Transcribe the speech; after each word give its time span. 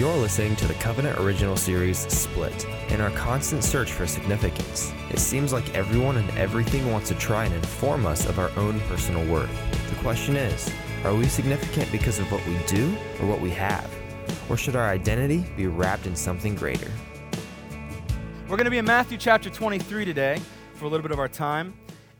You're 0.00 0.16
listening 0.16 0.56
to 0.56 0.66
the 0.66 0.72
Covenant 0.72 1.18
Original 1.18 1.58
Series 1.58 1.98
Split. 2.10 2.64
In 2.88 3.02
our 3.02 3.10
constant 3.10 3.62
search 3.62 3.92
for 3.92 4.06
significance, 4.06 4.94
it 5.10 5.18
seems 5.18 5.52
like 5.52 5.74
everyone 5.74 6.16
and 6.16 6.30
everything 6.38 6.90
wants 6.90 7.08
to 7.08 7.14
try 7.16 7.44
and 7.44 7.54
inform 7.54 8.06
us 8.06 8.26
of 8.26 8.38
our 8.38 8.50
own 8.56 8.80
personal 8.88 9.30
worth. 9.30 9.50
The 9.90 9.96
question 9.96 10.36
is 10.36 10.72
are 11.04 11.14
we 11.14 11.26
significant 11.26 11.92
because 11.92 12.18
of 12.18 12.32
what 12.32 12.42
we 12.46 12.56
do 12.66 12.96
or 13.20 13.26
what 13.26 13.42
we 13.42 13.50
have? 13.50 13.94
Or 14.48 14.56
should 14.56 14.74
our 14.74 14.88
identity 14.88 15.44
be 15.54 15.66
wrapped 15.66 16.06
in 16.06 16.16
something 16.16 16.54
greater? 16.54 16.90
We're 18.48 18.56
going 18.56 18.64
to 18.64 18.70
be 18.70 18.78
in 18.78 18.86
Matthew 18.86 19.18
chapter 19.18 19.50
23 19.50 20.06
today 20.06 20.40
for 20.76 20.86
a 20.86 20.88
little 20.88 21.02
bit 21.02 21.12
of 21.12 21.18
our 21.18 21.28
time. 21.28 21.74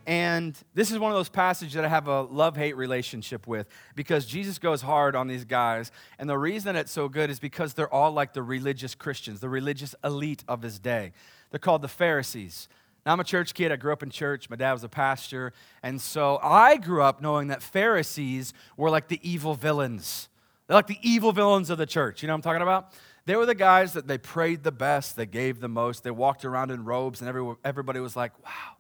And 0.07 0.57
this 0.75 0.91
is 0.91 0.99
one 0.99 1.13
of 1.13 1.17
those 1.17 1.29
passages 1.29 1.75
that 1.75 1.85
I 1.85 1.89
have 1.89 2.09
a 2.09 2.23
love 2.23 2.57
hate 2.57 2.77
relationship 2.77 3.47
with 3.47 3.69
because 3.95 4.27
Jesus 4.27 4.59
goes 4.59 4.83
hard 4.83 5.15
on 5.15 5.29
these 5.29 5.45
guys. 5.45 5.93
And 6.19 6.29
the 6.29 6.39
reason 6.39 6.77
it's 6.77 6.93
so 6.93 7.09
good 7.09 7.31
is 7.31 7.39
because 7.39 7.75
they're 7.75 7.93
all 7.93 8.11
like 8.11 8.33
the 8.33 8.43
religious 8.43 8.95
Christians, 8.95 9.41
the 9.41 9.49
religious 9.49 9.95
elite 10.03 10.45
of 10.49 10.63
his 10.63 10.79
day. 10.79 11.13
They're 11.51 11.59
called 11.59 11.83
the 11.83 11.89
Pharisees. 11.89 12.69
Now, 13.05 13.13
I'm 13.13 13.21
a 13.21 13.25
church 13.25 13.55
kid. 13.55 13.73
I 13.73 13.77
grew 13.77 13.93
up 13.93 14.03
in 14.03 14.11
church. 14.11 14.51
My 14.51 14.57
dad 14.57 14.73
was 14.73 14.85
a 14.85 14.89
pastor. 14.89 15.53
And 15.83 16.01
so 16.01 16.39
I 16.43 16.77
grew 16.77 17.03
up 17.03 17.23
knowing 17.23 17.49
that 17.49 17.63
Pharisees 17.63 18.53
were 18.77 18.91
like 18.91 19.09
the 19.09 19.21
evil 19.23 19.55
villains. 19.55 20.29
They're 20.67 20.77
like 20.77 20.87
the 20.87 20.99
evil 21.03 21.33
villains 21.33 21.71
of 21.71 21.79
the 21.79 21.87
church. 21.87 22.23
You 22.23 22.27
know 22.27 22.35
what 22.35 22.39
I'm 22.39 22.43
talking 22.43 22.63
about? 22.63 22.93
They 23.27 23.37
were 23.37 23.47
the 23.47 23.55
guys 23.55 23.93
that 23.93 24.07
they 24.07 24.19
prayed 24.19 24.65
the 24.65 24.73
best, 24.73 25.15
they 25.15 25.27
gave 25.27 25.61
the 25.61 25.69
most, 25.69 26.03
they 26.03 26.11
walked 26.11 26.45
around 26.45 26.71
in 26.71 26.85
robes, 26.85 27.21
and 27.21 27.57
everybody 27.65 28.01
was 28.01 28.17
like, 28.17 28.33
wow 28.45 28.77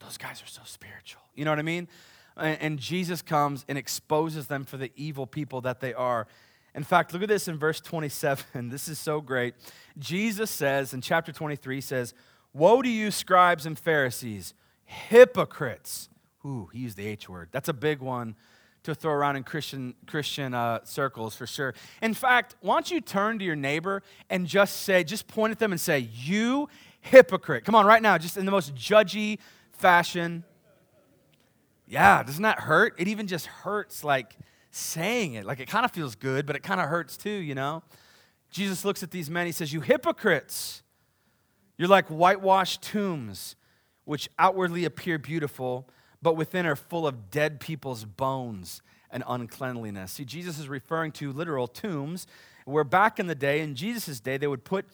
those 0.00 0.16
guys 0.16 0.42
are 0.42 0.46
so 0.46 0.62
spiritual. 0.64 1.22
You 1.34 1.44
know 1.44 1.50
what 1.50 1.58
I 1.58 1.62
mean? 1.62 1.88
And 2.36 2.78
Jesus 2.78 3.20
comes 3.20 3.64
and 3.68 3.76
exposes 3.76 4.46
them 4.46 4.64
for 4.64 4.76
the 4.76 4.92
evil 4.94 5.26
people 5.26 5.60
that 5.62 5.80
they 5.80 5.92
are. 5.92 6.28
In 6.74 6.84
fact, 6.84 7.12
look 7.12 7.22
at 7.22 7.28
this 7.28 7.48
in 7.48 7.58
verse 7.58 7.80
27. 7.80 8.44
This 8.70 8.88
is 8.88 8.98
so 8.98 9.20
great. 9.20 9.54
Jesus 9.98 10.50
says 10.50 10.94
in 10.94 11.00
chapter 11.00 11.32
23 11.32 11.80
says, 11.80 12.14
"Woe 12.52 12.82
to 12.82 12.88
you 12.88 13.10
scribes 13.10 13.66
and 13.66 13.76
Pharisees, 13.76 14.54
hypocrites." 14.84 16.08
Ooh, 16.44 16.68
he 16.72 16.80
used 16.80 16.96
the 16.96 17.06
H 17.06 17.28
word. 17.28 17.48
That's 17.50 17.68
a 17.68 17.72
big 17.72 18.00
one 18.00 18.36
to 18.84 18.94
throw 18.94 19.12
around 19.12 19.34
in 19.34 19.42
Christian 19.42 19.94
Christian 20.06 20.54
uh, 20.54 20.80
circles 20.84 21.34
for 21.34 21.46
sure. 21.46 21.74
In 22.00 22.14
fact, 22.14 22.54
why 22.60 22.76
don't 22.76 22.90
you 22.90 23.00
turn 23.00 23.40
to 23.40 23.44
your 23.44 23.56
neighbor 23.56 24.04
and 24.30 24.46
just 24.46 24.82
say, 24.82 25.02
just 25.02 25.26
point 25.26 25.50
at 25.50 25.58
them 25.58 25.72
and 25.72 25.80
say, 25.80 25.98
"You 25.98 26.68
hypocrite." 27.00 27.64
Come 27.64 27.74
on, 27.74 27.86
right 27.86 28.02
now, 28.02 28.18
just 28.18 28.36
in 28.36 28.44
the 28.44 28.52
most 28.52 28.74
judgy 28.76 29.38
fashion. 29.78 30.44
Yeah, 31.86 32.22
doesn't 32.22 32.42
that 32.42 32.60
hurt? 32.60 32.94
It 32.98 33.08
even 33.08 33.26
just 33.26 33.46
hurts 33.46 34.04
like 34.04 34.36
saying 34.70 35.34
it. 35.34 35.46
Like 35.46 35.60
it 35.60 35.68
kind 35.68 35.84
of 35.84 35.90
feels 35.90 36.14
good, 36.14 36.46
but 36.46 36.56
it 36.56 36.62
kind 36.62 36.80
of 36.80 36.88
hurts 36.88 37.16
too, 37.16 37.30
you 37.30 37.54
know? 37.54 37.82
Jesus 38.50 38.84
looks 38.84 39.02
at 39.02 39.10
these 39.10 39.30
men, 39.30 39.46
he 39.46 39.52
says, 39.52 39.72
You 39.72 39.80
hypocrites! 39.80 40.82
You're 41.76 41.88
like 41.88 42.08
whitewashed 42.08 42.82
tombs, 42.82 43.54
which 44.04 44.28
outwardly 44.38 44.84
appear 44.84 45.18
beautiful, 45.18 45.88
but 46.20 46.34
within 46.34 46.66
are 46.66 46.74
full 46.74 47.06
of 47.06 47.30
dead 47.30 47.60
people's 47.60 48.04
bones 48.04 48.82
and 49.10 49.22
uncleanliness. 49.28 50.12
See, 50.12 50.24
Jesus 50.24 50.58
is 50.58 50.68
referring 50.68 51.12
to 51.12 51.32
literal 51.32 51.68
tombs, 51.68 52.26
where 52.64 52.84
back 52.84 53.20
in 53.20 53.28
the 53.28 53.34
day, 53.34 53.60
in 53.60 53.76
Jesus' 53.76 54.18
day, 54.18 54.36
they 54.36 54.48
would 54.48 54.64
put 54.64 54.86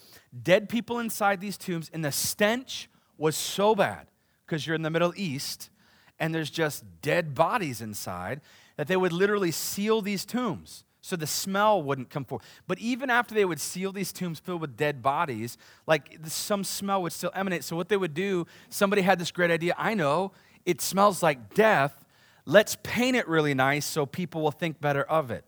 dead 0.43 0.69
people 0.69 0.99
inside 0.99 1.41
these 1.41 1.57
tombs, 1.57 1.91
and 1.93 2.05
the 2.05 2.13
stench 2.13 2.91
was 3.17 3.35
so 3.37 3.75
bad 3.75 4.07
because 4.47 4.67
you're 4.67 4.77
in 4.77 4.83
the 4.83 4.91
Middle 4.91 5.13
East 5.17 5.71
and 6.19 6.35
there's 6.35 6.51
just 6.51 6.85
dead 7.03 7.35
bodies 7.35 7.81
inside, 7.81 8.41
that 8.77 8.87
they 8.87 8.97
would 8.97 9.13
literally 9.13 9.51
seal 9.51 10.01
these 10.01 10.25
tombs 10.25 10.85
so 11.01 11.17
the 11.17 11.27
smell 11.27 11.83
wouldn't 11.83 12.09
come 12.09 12.25
forth. 12.25 12.43
But 12.67 12.79
even 12.79 13.11
after 13.11 13.35
they 13.35 13.45
would 13.45 13.61
seal 13.61 13.93
these 13.93 14.11
tombs 14.11 14.39
filled 14.39 14.63
with 14.63 14.75
dead 14.75 15.03
bodies, 15.03 15.59
like 15.87 16.19
some 16.25 16.65
smell 16.65 17.03
would 17.03 17.13
still 17.13 17.31
emanate. 17.35 17.63
So 17.63 17.77
what 17.77 17.91
they 17.91 17.97
would 17.99 18.15
do, 18.15 18.47
somebody 18.71 19.03
had 19.03 19.19
this 19.19 19.31
great 19.31 19.51
idea. 19.51 19.75
I 19.77 19.93
know 19.93 20.33
it 20.65 20.81
smells 20.81 21.23
like 21.23 21.53
death. 21.53 22.07
Let's 22.47 22.79
paint 22.83 23.17
it 23.17 23.29
really 23.29 23.53
nice 23.53 23.85
so 23.85 24.07
people 24.07 24.41
will 24.41 24.51
think 24.51 24.81
better 24.81 25.03
of 25.03 25.31
it. 25.31 25.45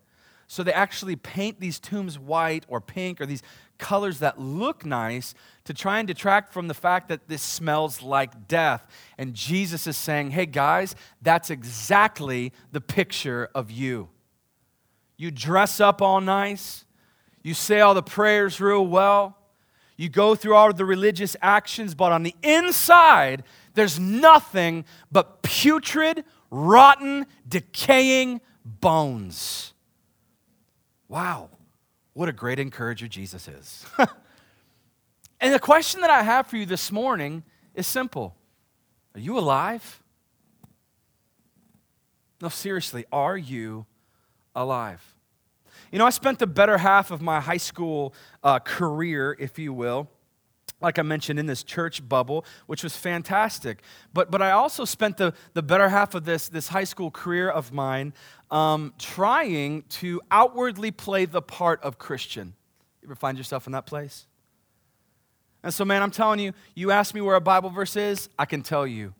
So 0.47 0.63
they 0.63 0.73
actually 0.73 1.17
paint 1.17 1.59
these 1.59 1.79
tombs 1.79 2.17
white 2.17 2.65
or 2.69 2.79
pink 2.79 3.19
or 3.19 3.25
these 3.25 3.43
colors 3.77 4.19
that 4.19 4.39
look 4.39 4.85
nice 4.85 5.33
to 5.65 5.73
try 5.73 5.99
and 5.99 6.07
detract 6.07 6.53
from 6.53 6.67
the 6.67 6.73
fact 6.73 7.09
that 7.09 7.27
this 7.27 7.41
smells 7.41 8.01
like 8.01 8.47
death. 8.47 8.87
And 9.17 9.33
Jesus 9.33 9.87
is 9.87 9.97
saying, 9.97 10.31
hey 10.31 10.45
guys, 10.45 10.95
that's 11.21 11.49
exactly 11.49 12.53
the 12.71 12.81
picture 12.81 13.49
of 13.53 13.69
you. 13.69 14.09
You 15.17 15.31
dress 15.31 15.79
up 15.79 16.01
all 16.01 16.21
nice, 16.21 16.85
you 17.43 17.53
say 17.53 17.81
all 17.81 17.93
the 17.93 18.03
prayers 18.03 18.61
real 18.61 18.85
well, 18.85 19.37
you 19.97 20.09
go 20.09 20.35
through 20.35 20.55
all 20.55 20.71
the 20.71 20.85
religious 20.85 21.35
actions, 21.41 21.95
but 21.95 22.11
on 22.11 22.23
the 22.23 22.35
inside, 22.43 23.43
there's 23.73 23.99
nothing 23.99 24.85
but 25.11 25.41
putrid, 25.41 26.23
rotten, 26.51 27.25
decaying 27.47 28.41
bones. 28.63 29.73
Wow. 31.07 31.49
What 32.13 32.29
a 32.29 32.33
great 32.33 32.59
encourager 32.59 33.07
Jesus 33.07 33.47
is. 33.47 33.85
and 35.39 35.53
the 35.53 35.59
question 35.59 36.01
that 36.01 36.09
I 36.09 36.23
have 36.23 36.47
for 36.47 36.57
you 36.57 36.65
this 36.65 36.91
morning 36.91 37.43
is 37.75 37.87
simple 37.87 38.35
Are 39.13 39.19
you 39.19 39.37
alive? 39.37 40.01
No, 42.41 42.49
seriously, 42.49 43.05
are 43.11 43.37
you 43.37 43.85
alive? 44.55 45.15
You 45.91 45.99
know, 45.99 46.05
I 46.05 46.09
spent 46.09 46.39
the 46.39 46.47
better 46.47 46.77
half 46.77 47.11
of 47.11 47.21
my 47.21 47.39
high 47.39 47.57
school 47.57 48.13
uh, 48.43 48.59
career, 48.59 49.35
if 49.39 49.57
you 49.57 49.73
will, 49.73 50.09
like 50.81 50.99
I 50.99 51.01
mentioned, 51.01 51.39
in 51.39 51.45
this 51.45 51.63
church 51.63 52.07
bubble, 52.07 52.45
which 52.67 52.83
was 52.83 52.95
fantastic. 52.95 53.81
But, 54.13 54.29
but 54.29 54.41
I 54.41 54.51
also 54.51 54.85
spent 54.85 55.17
the, 55.17 55.33
the 55.53 55.63
better 55.63 55.89
half 55.89 56.13
of 56.13 56.25
this, 56.25 56.49
this 56.49 56.67
high 56.67 56.83
school 56.83 57.09
career 57.09 57.49
of 57.49 57.71
mine 57.71 58.13
um, 58.51 58.93
trying 58.97 59.83
to 59.83 60.21
outwardly 60.31 60.91
play 60.91 61.25
the 61.25 61.41
part 61.41 61.81
of 61.83 61.97
Christian. 61.97 62.53
You 63.01 63.07
ever 63.07 63.15
find 63.15 63.37
yourself 63.37 63.67
in 63.67 63.73
that 63.73 63.85
place? 63.85 64.25
And 65.63 65.73
so, 65.73 65.83
man, 65.83 66.01
I'm 66.01 66.11
telling 66.11 66.39
you, 66.39 66.53
you 66.75 66.91
ask 66.91 67.13
me 67.13 67.21
where 67.21 67.35
a 67.35 67.41
Bible 67.41 67.69
verse 67.69 67.95
is, 67.95 68.29
I 68.37 68.45
can 68.45 68.61
tell 68.61 68.87
you. 68.87 69.13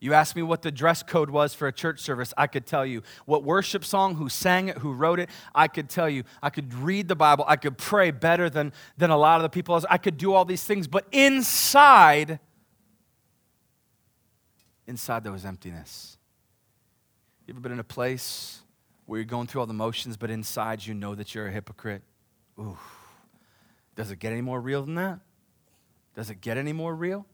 You 0.00 0.12
asked 0.12 0.36
me 0.36 0.42
what 0.42 0.60
the 0.60 0.70
dress 0.70 1.02
code 1.02 1.30
was 1.30 1.54
for 1.54 1.66
a 1.66 1.72
church 1.72 1.98
service, 2.00 2.34
I 2.36 2.46
could 2.46 2.66
tell 2.66 2.84
you. 2.84 3.02
What 3.24 3.42
worship 3.42 3.84
song, 3.86 4.16
who 4.16 4.28
sang 4.28 4.68
it, 4.68 4.78
who 4.78 4.92
wrote 4.92 5.18
it, 5.18 5.30
I 5.54 5.66
could 5.66 5.88
tell 5.88 6.10
you. 6.10 6.24
I 6.42 6.50
could 6.50 6.74
read 6.74 7.08
the 7.08 7.16
Bible, 7.16 7.44
I 7.48 7.56
could 7.56 7.78
pray 7.78 8.10
better 8.10 8.50
than, 8.50 8.74
than 8.98 9.10
a 9.10 9.16
lot 9.16 9.36
of 9.36 9.42
the 9.42 9.48
people. 9.48 9.74
Else. 9.74 9.86
I 9.88 9.96
could 9.96 10.18
do 10.18 10.34
all 10.34 10.44
these 10.44 10.62
things, 10.62 10.86
but 10.86 11.06
inside, 11.10 12.38
inside 14.86 15.24
there 15.24 15.32
was 15.32 15.46
emptiness. 15.46 16.18
You 17.46 17.52
ever 17.52 17.60
been 17.60 17.72
in 17.72 17.78
a 17.78 17.84
place 17.84 18.60
where 19.04 19.18
you're 19.18 19.26
going 19.26 19.46
through 19.46 19.60
all 19.60 19.66
the 19.66 19.74
motions, 19.74 20.16
but 20.16 20.30
inside 20.30 20.86
you 20.86 20.94
know 20.94 21.14
that 21.14 21.34
you're 21.34 21.48
a 21.48 21.52
hypocrite? 21.52 22.02
Ooh. 22.58 22.78
Does 23.96 24.10
it 24.10 24.18
get 24.18 24.32
any 24.32 24.40
more 24.40 24.60
real 24.60 24.82
than 24.82 24.94
that? 24.94 25.20
Does 26.14 26.30
it 26.30 26.40
get 26.40 26.56
any 26.56 26.72
more 26.72 26.94
real? 26.94 27.26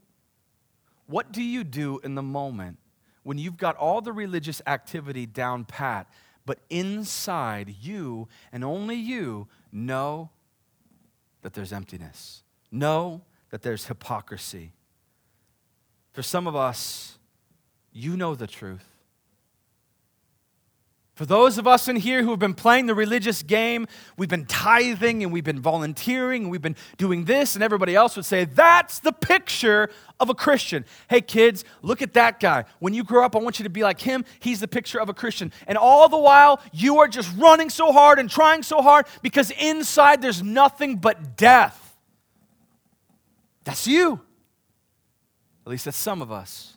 What 1.07 1.31
do 1.31 1.43
you 1.43 1.63
do 1.63 2.01
in 2.03 2.17
the 2.17 2.23
moment 2.23 2.79
when 3.23 3.39
you've 3.39 3.57
got 3.57 3.77
all 3.77 4.01
the 4.01 4.13
religious 4.13 4.61
activity 4.67 5.27
down 5.27 5.65
pat, 5.65 6.09
but 6.45 6.59
inside 6.71 7.75
you 7.81 8.27
and 8.53 8.65
only 8.65 8.97
you 8.97 9.47
know 9.71 10.31
that 11.43 11.53
there's 11.53 11.73
emptiness, 11.73 12.43
know 12.73 13.23
that 13.51 13.63
there's 13.63 13.87
hypocrisy? 13.87 14.73
For 16.13 16.23
some 16.23 16.49
of 16.49 16.57
us, 16.57 17.19
you 17.93 18.17
know 18.17 18.35
the 18.35 18.49
truth. 18.49 18.90
For 21.15 21.27
those 21.27 21.59
of 21.59 21.67
us 21.67 21.87
in 21.87 21.97
here 21.97 22.23
who 22.23 22.31
have 22.31 22.39
been 22.39 22.55
playing 22.55 22.87
the 22.87 22.95
religious 22.95 23.43
game, 23.43 23.87
we've 24.17 24.29
been 24.29 24.47
tithing 24.47 25.23
and 25.23 25.31
we've 25.33 25.45
been 25.45 25.61
volunteering 25.61 26.45
and 26.45 26.51
we've 26.51 26.63
been 26.63 26.77
doing 26.97 27.25
this, 27.25 27.55
and 27.55 27.63
everybody 27.63 27.95
else 27.95 28.17
would 28.17 28.25
say, 28.25 28.45
That's 28.47 29.01
the 29.01 29.13
picture 29.13 29.91
of 30.19 30.31
a 30.31 30.35
Christian. 30.35 30.85
Hey, 31.09 31.21
kids, 31.21 31.65
look 31.83 32.01
at 32.01 32.15
that 32.15 32.41
guy. 32.41 32.65
When 32.79 32.95
you 32.95 33.05
grow 33.05 33.25
up, 33.25 33.37
I 33.37 33.39
want 33.39 33.59
you 33.59 33.65
to 33.65 33.71
be 33.71 33.83
like 33.83 34.01
him. 34.01 34.25
He's 34.39 34.61
the 34.61 34.69
picture 34.69 35.01
of 35.01 35.09
a 35.09 35.15
Christian. 35.15 35.53
And 35.67 35.77
all 35.77 36.09
the 36.09 36.19
while, 36.19 36.61
you 36.73 36.99
are 37.01 37.09
just 37.09 37.31
running 37.37 37.71
so 37.71 37.93
hard 37.93 38.19
and 38.19 38.31
trying 38.31 38.63
so 38.63 38.81
hard 38.81 39.07
because 39.21 39.51
inside 39.51 40.23
there's 40.23 40.43
nothing 40.43 40.97
but 40.97 41.37
death. 41.37 41.99
That's 43.65 43.87
you. 43.87 44.21
At 45.67 45.71
least 45.71 45.85
that's 45.85 45.99
some 45.99 46.23
of 46.23 46.33
us. 46.33 46.70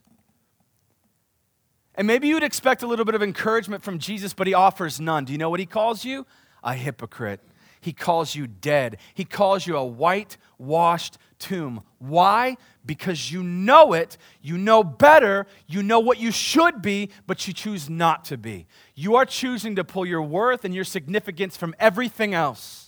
And 1.95 2.07
maybe 2.07 2.27
you 2.27 2.35
would 2.35 2.43
expect 2.43 2.83
a 2.83 2.87
little 2.87 3.05
bit 3.05 3.15
of 3.15 3.21
encouragement 3.21 3.83
from 3.83 3.99
Jesus, 3.99 4.33
but 4.33 4.47
he 4.47 4.53
offers 4.53 4.99
none. 4.99 5.25
Do 5.25 5.31
you 5.31 5.37
know 5.37 5.49
what 5.49 5.59
he 5.59 5.65
calls 5.65 6.03
you? 6.03 6.25
A 6.63 6.73
hypocrite. 6.73 7.39
He 7.81 7.93
calls 7.93 8.33
you 8.33 8.47
dead. 8.47 8.97
He 9.13 9.25
calls 9.25 9.67
you 9.67 9.75
a 9.75 9.85
whitewashed 9.85 11.17
tomb. 11.37 11.83
Why? 11.99 12.57
Because 12.85 13.31
you 13.31 13.43
know 13.43 13.93
it, 13.93 14.17
you 14.41 14.57
know 14.57 14.83
better, 14.83 15.45
you 15.67 15.83
know 15.83 15.99
what 15.99 16.17
you 16.17 16.31
should 16.31 16.81
be, 16.81 17.09
but 17.27 17.45
you 17.47 17.53
choose 17.53 17.89
not 17.89 18.25
to 18.25 18.37
be. 18.37 18.67
You 18.95 19.15
are 19.15 19.25
choosing 19.25 19.75
to 19.75 19.83
pull 19.83 20.05
your 20.05 20.21
worth 20.21 20.63
and 20.63 20.73
your 20.73 20.85
significance 20.85 21.57
from 21.57 21.75
everything 21.79 22.33
else. 22.33 22.82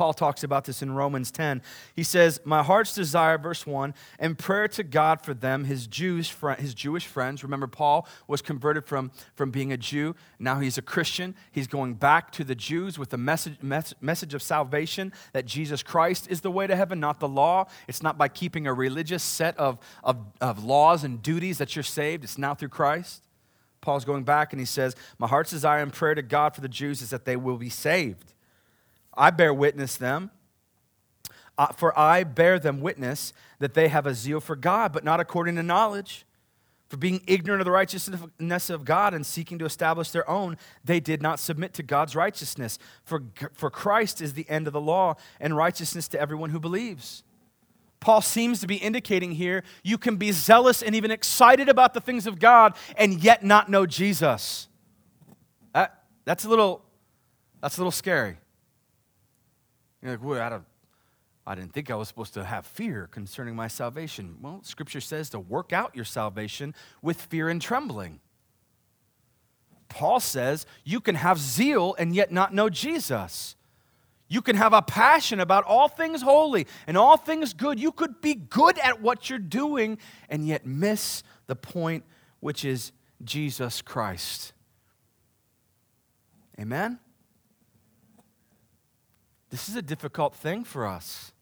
Paul 0.00 0.14
talks 0.14 0.42
about 0.42 0.64
this 0.64 0.80
in 0.80 0.92
Romans 0.94 1.30
10. 1.30 1.60
He 1.94 2.04
says, 2.04 2.40
My 2.46 2.62
heart's 2.62 2.94
desire, 2.94 3.36
verse 3.36 3.66
1, 3.66 3.92
and 4.18 4.38
prayer 4.38 4.66
to 4.68 4.82
God 4.82 5.20
for 5.20 5.34
them, 5.34 5.64
his 5.64 5.86
Jewish, 5.86 6.34
his 6.58 6.72
Jewish 6.72 7.06
friends. 7.06 7.42
Remember, 7.42 7.66
Paul 7.66 8.08
was 8.26 8.40
converted 8.40 8.86
from, 8.86 9.10
from 9.34 9.50
being 9.50 9.72
a 9.72 9.76
Jew. 9.76 10.16
Now 10.38 10.58
he's 10.58 10.78
a 10.78 10.82
Christian. 10.82 11.34
He's 11.52 11.66
going 11.66 11.96
back 11.96 12.30
to 12.32 12.44
the 12.44 12.54
Jews 12.54 12.98
with 12.98 13.10
the 13.10 13.18
message, 13.18 13.58
message 14.00 14.32
of 14.32 14.42
salvation 14.42 15.12
that 15.34 15.44
Jesus 15.44 15.82
Christ 15.82 16.28
is 16.30 16.40
the 16.40 16.50
way 16.50 16.66
to 16.66 16.74
heaven, 16.74 16.98
not 16.98 17.20
the 17.20 17.28
law. 17.28 17.66
It's 17.86 18.02
not 18.02 18.16
by 18.16 18.28
keeping 18.28 18.66
a 18.66 18.72
religious 18.72 19.22
set 19.22 19.54
of, 19.58 19.78
of, 20.02 20.16
of 20.40 20.64
laws 20.64 21.04
and 21.04 21.20
duties 21.20 21.58
that 21.58 21.76
you're 21.76 21.82
saved, 21.82 22.24
it's 22.24 22.38
now 22.38 22.54
through 22.54 22.70
Christ. 22.70 23.22
Paul's 23.82 24.06
going 24.06 24.24
back 24.24 24.54
and 24.54 24.60
he 24.60 24.66
says, 24.66 24.96
My 25.18 25.26
heart's 25.26 25.50
desire 25.50 25.82
and 25.82 25.92
prayer 25.92 26.14
to 26.14 26.22
God 26.22 26.54
for 26.54 26.62
the 26.62 26.70
Jews 26.70 27.02
is 27.02 27.10
that 27.10 27.26
they 27.26 27.36
will 27.36 27.58
be 27.58 27.68
saved. 27.68 28.32
I 29.20 29.30
bear 29.30 29.52
witness 29.52 29.98
them. 29.98 30.30
Uh, 31.58 31.66
for 31.66 31.96
I 31.96 32.24
bear 32.24 32.58
them 32.58 32.80
witness 32.80 33.34
that 33.58 33.74
they 33.74 33.88
have 33.88 34.06
a 34.06 34.14
zeal 34.14 34.40
for 34.40 34.56
God, 34.56 34.94
but 34.94 35.04
not 35.04 35.20
according 35.20 35.56
to 35.56 35.62
knowledge. 35.62 36.24
For 36.88 36.96
being 36.96 37.22
ignorant 37.26 37.60
of 37.60 37.66
the 37.66 37.70
righteousness 37.70 38.70
of 38.70 38.84
God 38.86 39.12
and 39.12 39.24
seeking 39.24 39.58
to 39.58 39.66
establish 39.66 40.10
their 40.10 40.28
own, 40.28 40.56
they 40.82 41.00
did 41.00 41.20
not 41.20 41.38
submit 41.38 41.74
to 41.74 41.82
God's 41.82 42.16
righteousness. 42.16 42.78
For, 43.04 43.22
for 43.52 43.70
Christ 43.70 44.22
is 44.22 44.32
the 44.32 44.48
end 44.48 44.66
of 44.66 44.72
the 44.72 44.80
law 44.80 45.16
and 45.38 45.54
righteousness 45.54 46.08
to 46.08 46.20
everyone 46.20 46.48
who 46.48 46.58
believes. 46.58 47.22
Paul 48.00 48.22
seems 48.22 48.60
to 48.60 48.66
be 48.66 48.76
indicating 48.76 49.32
here 49.32 49.62
you 49.84 49.98
can 49.98 50.16
be 50.16 50.32
zealous 50.32 50.82
and 50.82 50.94
even 50.94 51.10
excited 51.10 51.68
about 51.68 51.92
the 51.92 52.00
things 52.00 52.26
of 52.26 52.38
God 52.38 52.74
and 52.96 53.22
yet 53.22 53.44
not 53.44 53.68
know 53.68 53.84
Jesus. 53.84 54.66
That, 55.74 56.04
that's, 56.24 56.46
a 56.46 56.48
little, 56.48 56.82
that's 57.60 57.76
a 57.76 57.80
little 57.80 57.92
scary. 57.92 58.38
You're 60.02 60.12
like, 60.12 60.24
well, 60.24 60.40
I, 60.40 60.48
don't, 60.48 60.64
I 61.46 61.54
didn't 61.54 61.72
think 61.72 61.90
I 61.90 61.94
was 61.94 62.08
supposed 62.08 62.34
to 62.34 62.44
have 62.44 62.66
fear 62.66 63.08
concerning 63.10 63.54
my 63.54 63.68
salvation. 63.68 64.36
Well, 64.40 64.60
Scripture 64.62 65.00
says 65.00 65.30
to 65.30 65.40
work 65.40 65.72
out 65.72 65.94
your 65.94 66.04
salvation 66.04 66.74
with 67.02 67.20
fear 67.20 67.48
and 67.48 67.60
trembling. 67.60 68.20
Paul 69.88 70.20
says 70.20 70.66
you 70.84 71.00
can 71.00 71.16
have 71.16 71.38
zeal 71.38 71.94
and 71.98 72.14
yet 72.14 72.32
not 72.32 72.54
know 72.54 72.68
Jesus. 72.68 73.56
You 74.28 74.40
can 74.40 74.54
have 74.54 74.72
a 74.72 74.80
passion 74.80 75.40
about 75.40 75.64
all 75.64 75.88
things 75.88 76.22
holy 76.22 76.68
and 76.86 76.96
all 76.96 77.16
things 77.16 77.52
good. 77.52 77.80
You 77.80 77.90
could 77.90 78.20
be 78.20 78.34
good 78.34 78.78
at 78.78 79.02
what 79.02 79.28
you're 79.28 79.40
doing 79.40 79.98
and 80.28 80.46
yet 80.46 80.64
miss 80.64 81.24
the 81.48 81.56
point, 81.56 82.04
which 82.38 82.64
is 82.64 82.92
Jesus 83.24 83.82
Christ. 83.82 84.52
Amen? 86.60 87.00
This 89.50 89.68
is 89.68 89.76
a 89.76 89.82
difficult 89.82 90.34
thing 90.34 90.64
for 90.64 90.86
us. 90.86 91.32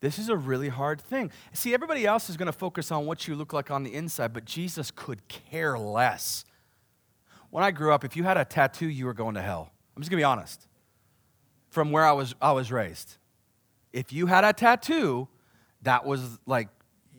This 0.00 0.18
is 0.18 0.28
a 0.28 0.36
really 0.36 0.68
hard 0.68 1.00
thing. 1.00 1.32
See, 1.52 1.74
everybody 1.74 2.06
else 2.06 2.30
is 2.30 2.36
going 2.36 2.46
to 2.46 2.52
focus 2.52 2.92
on 2.92 3.06
what 3.06 3.26
you 3.26 3.34
look 3.34 3.52
like 3.52 3.70
on 3.70 3.82
the 3.82 3.94
inside, 3.94 4.32
but 4.32 4.44
Jesus 4.44 4.90
could 4.90 5.26
care 5.26 5.76
less. 5.78 6.44
When 7.50 7.64
I 7.64 7.70
grew 7.72 7.92
up, 7.92 8.04
if 8.04 8.16
you 8.16 8.22
had 8.22 8.36
a 8.36 8.44
tattoo, 8.44 8.88
you 8.88 9.06
were 9.06 9.14
going 9.14 9.34
to 9.34 9.42
hell. 9.42 9.72
I'm 9.96 10.02
just 10.02 10.10
going 10.10 10.18
to 10.18 10.20
be 10.20 10.24
honest 10.24 10.68
from 11.70 11.90
where 11.90 12.04
I 12.04 12.12
was, 12.12 12.34
I 12.40 12.52
was 12.52 12.70
raised. 12.70 13.16
If 13.92 14.12
you 14.12 14.26
had 14.26 14.44
a 14.44 14.52
tattoo, 14.52 15.28
that 15.82 16.04
was 16.04 16.38
like 16.46 16.68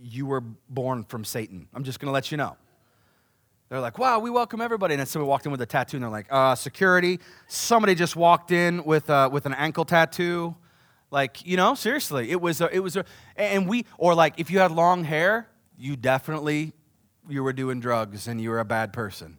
you 0.01 0.25
were 0.25 0.41
born 0.41 1.03
from 1.03 1.25
Satan. 1.25 1.67
I'm 1.73 1.83
just 1.83 1.99
going 1.99 2.07
to 2.07 2.13
let 2.13 2.31
you 2.31 2.37
know. 2.37 2.55
They're 3.69 3.79
like, 3.79 3.97
wow, 3.97 4.19
we 4.19 4.29
welcome 4.29 4.61
everybody. 4.61 4.95
And 4.95 4.99
then 4.99 5.07
somebody 5.07 5.29
walked 5.29 5.45
in 5.45 5.51
with 5.51 5.61
a 5.61 5.65
tattoo, 5.65 5.97
and 5.97 6.03
they're 6.03 6.09
like, 6.09 6.27
uh, 6.29 6.55
security. 6.55 7.19
Somebody 7.47 7.95
just 7.95 8.15
walked 8.15 8.51
in 8.51 8.83
with, 8.83 9.09
uh, 9.09 9.29
with 9.31 9.45
an 9.45 9.53
ankle 9.53 9.85
tattoo. 9.85 10.55
Like, 11.11 11.45
you 11.45 11.55
know, 11.55 11.75
seriously, 11.75 12.31
it 12.31 12.41
was 12.41 12.61
a, 12.61 12.75
it 12.75 12.79
was 12.79 12.95
a, 12.95 13.05
and 13.35 13.67
we, 13.67 13.85
or 13.97 14.13
like 14.13 14.35
if 14.39 14.51
you 14.51 14.59
had 14.59 14.71
long 14.71 15.03
hair, 15.03 15.47
you 15.77 15.95
definitely, 15.95 16.73
you 17.27 17.43
were 17.43 17.53
doing 17.53 17.79
drugs 17.79 18.27
and 18.27 18.39
you 18.41 18.49
were 18.49 18.59
a 18.59 18.65
bad 18.65 18.93
person. 18.93 19.37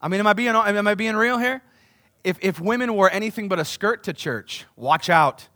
I 0.00 0.08
mean, 0.08 0.20
am 0.20 0.26
I 0.26 0.32
being, 0.32 0.48
am 0.48 0.88
I 0.88 0.94
being 0.94 1.14
real 1.16 1.38
here? 1.38 1.62
if, 2.24 2.38
if 2.40 2.60
women 2.60 2.92
wore 2.94 3.10
anything 3.10 3.48
but 3.48 3.58
a 3.58 3.64
skirt 3.64 4.04
to 4.04 4.12
church, 4.12 4.66
watch 4.76 5.08
out. 5.08 5.48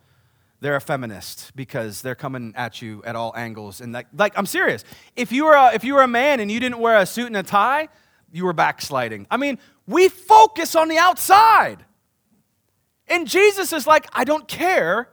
They're 0.62 0.76
a 0.76 0.80
feminist 0.80 1.56
because 1.56 2.02
they're 2.02 2.14
coming 2.14 2.54
at 2.56 2.80
you 2.80 3.02
at 3.04 3.16
all 3.16 3.34
angles. 3.36 3.80
And 3.80 3.92
like, 3.92 4.06
like 4.16 4.32
I'm 4.38 4.46
serious. 4.46 4.84
If 5.16 5.32
you, 5.32 5.46
were 5.46 5.54
a, 5.54 5.74
if 5.74 5.82
you 5.82 5.94
were 5.94 6.02
a 6.02 6.08
man 6.08 6.38
and 6.38 6.52
you 6.52 6.60
didn't 6.60 6.78
wear 6.78 6.98
a 6.98 7.04
suit 7.04 7.26
and 7.26 7.36
a 7.36 7.42
tie, 7.42 7.88
you 8.30 8.44
were 8.44 8.52
backsliding. 8.52 9.26
I 9.28 9.38
mean, 9.38 9.58
we 9.88 10.08
focus 10.08 10.76
on 10.76 10.86
the 10.86 10.98
outside. 10.98 11.84
And 13.08 13.26
Jesus 13.26 13.72
is 13.72 13.88
like, 13.88 14.06
I 14.12 14.22
don't 14.22 14.46
care 14.46 15.08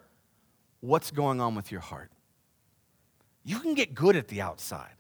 what's 0.82 1.10
going 1.10 1.42
on 1.42 1.56
with 1.56 1.72
your 1.72 1.82
heart. 1.82 2.12
You 3.44 3.60
can 3.60 3.74
get 3.74 3.96
good 3.96 4.16
at 4.16 4.28
the 4.28 4.42
outside, 4.42 4.94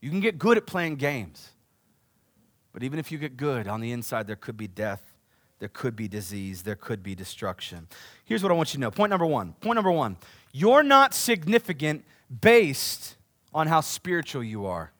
you 0.00 0.08
can 0.08 0.20
get 0.20 0.38
good 0.38 0.56
at 0.56 0.66
playing 0.66 0.96
games. 0.96 1.50
But 2.72 2.84
even 2.84 3.00
if 3.00 3.10
you 3.10 3.18
get 3.18 3.36
good, 3.36 3.66
on 3.66 3.80
the 3.80 3.90
inside, 3.90 4.28
there 4.28 4.36
could 4.36 4.56
be 4.56 4.68
death 4.68 5.02
there 5.60 5.68
could 5.68 5.94
be 5.94 6.08
disease, 6.08 6.62
there 6.62 6.74
could 6.74 7.02
be 7.02 7.14
destruction. 7.14 7.86
Here's 8.24 8.42
what 8.42 8.50
I 8.50 8.54
want 8.54 8.70
you 8.70 8.78
to 8.78 8.80
know. 8.80 8.90
Point 8.90 9.10
number 9.10 9.26
one. 9.26 9.52
Point 9.60 9.76
number 9.76 9.92
one 9.92 10.16
you're 10.52 10.82
not 10.82 11.14
significant 11.14 12.04
based 12.40 13.16
on 13.54 13.68
how 13.68 13.80
spiritual 13.80 14.42
you 14.42 14.66
are. 14.66 14.92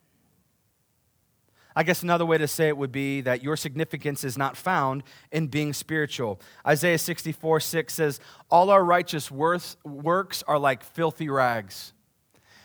I 1.75 1.83
guess 1.83 2.03
another 2.03 2.27
way 2.27 2.37
to 2.37 2.49
say 2.49 2.69
it 2.69 2.77
would 2.77 2.93
be 2.93 3.21
that 3.23 3.43
your 3.43 3.57
significance 3.57 4.23
is 4.23 4.37
not 4.37 4.57
found 4.57 5.03
in 5.33 5.47
being 5.47 5.73
spiritual. 5.73 6.41
Isaiah 6.67 6.99
64 6.99 7.61
6 7.61 7.95
says, 7.95 8.21
All 8.51 8.71
our 8.71 8.85
righteous 8.85 9.31
works 9.31 10.45
are 10.47 10.59
like 10.59 10.83
filthy 10.83 11.29
rags. 11.29 11.93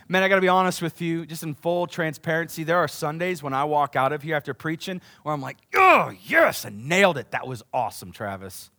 Man, 0.08 0.22
I 0.22 0.28
got 0.28 0.36
to 0.36 0.42
be 0.42 0.48
honest 0.48 0.82
with 0.82 1.02
you, 1.02 1.26
just 1.26 1.42
in 1.42 1.56
full 1.56 1.88
transparency. 1.88 2.64
There 2.64 2.78
are 2.78 2.88
Sundays 2.88 3.42
when 3.42 3.54
I 3.54 3.64
walk 3.64 3.96
out 3.96 4.14
of 4.14 4.22
here 4.22 4.36
after 4.36 4.54
preaching 4.54 5.02
where 5.24 5.34
I'm 5.34 5.42
like, 5.42 5.58
oh, 5.74 6.14
yes, 6.26 6.66
I 6.66 6.70
nailed 6.70 7.18
it. 7.18 7.32
That 7.32 7.48
was 7.48 7.64
awesome, 7.74 8.12
Travis. 8.12 8.70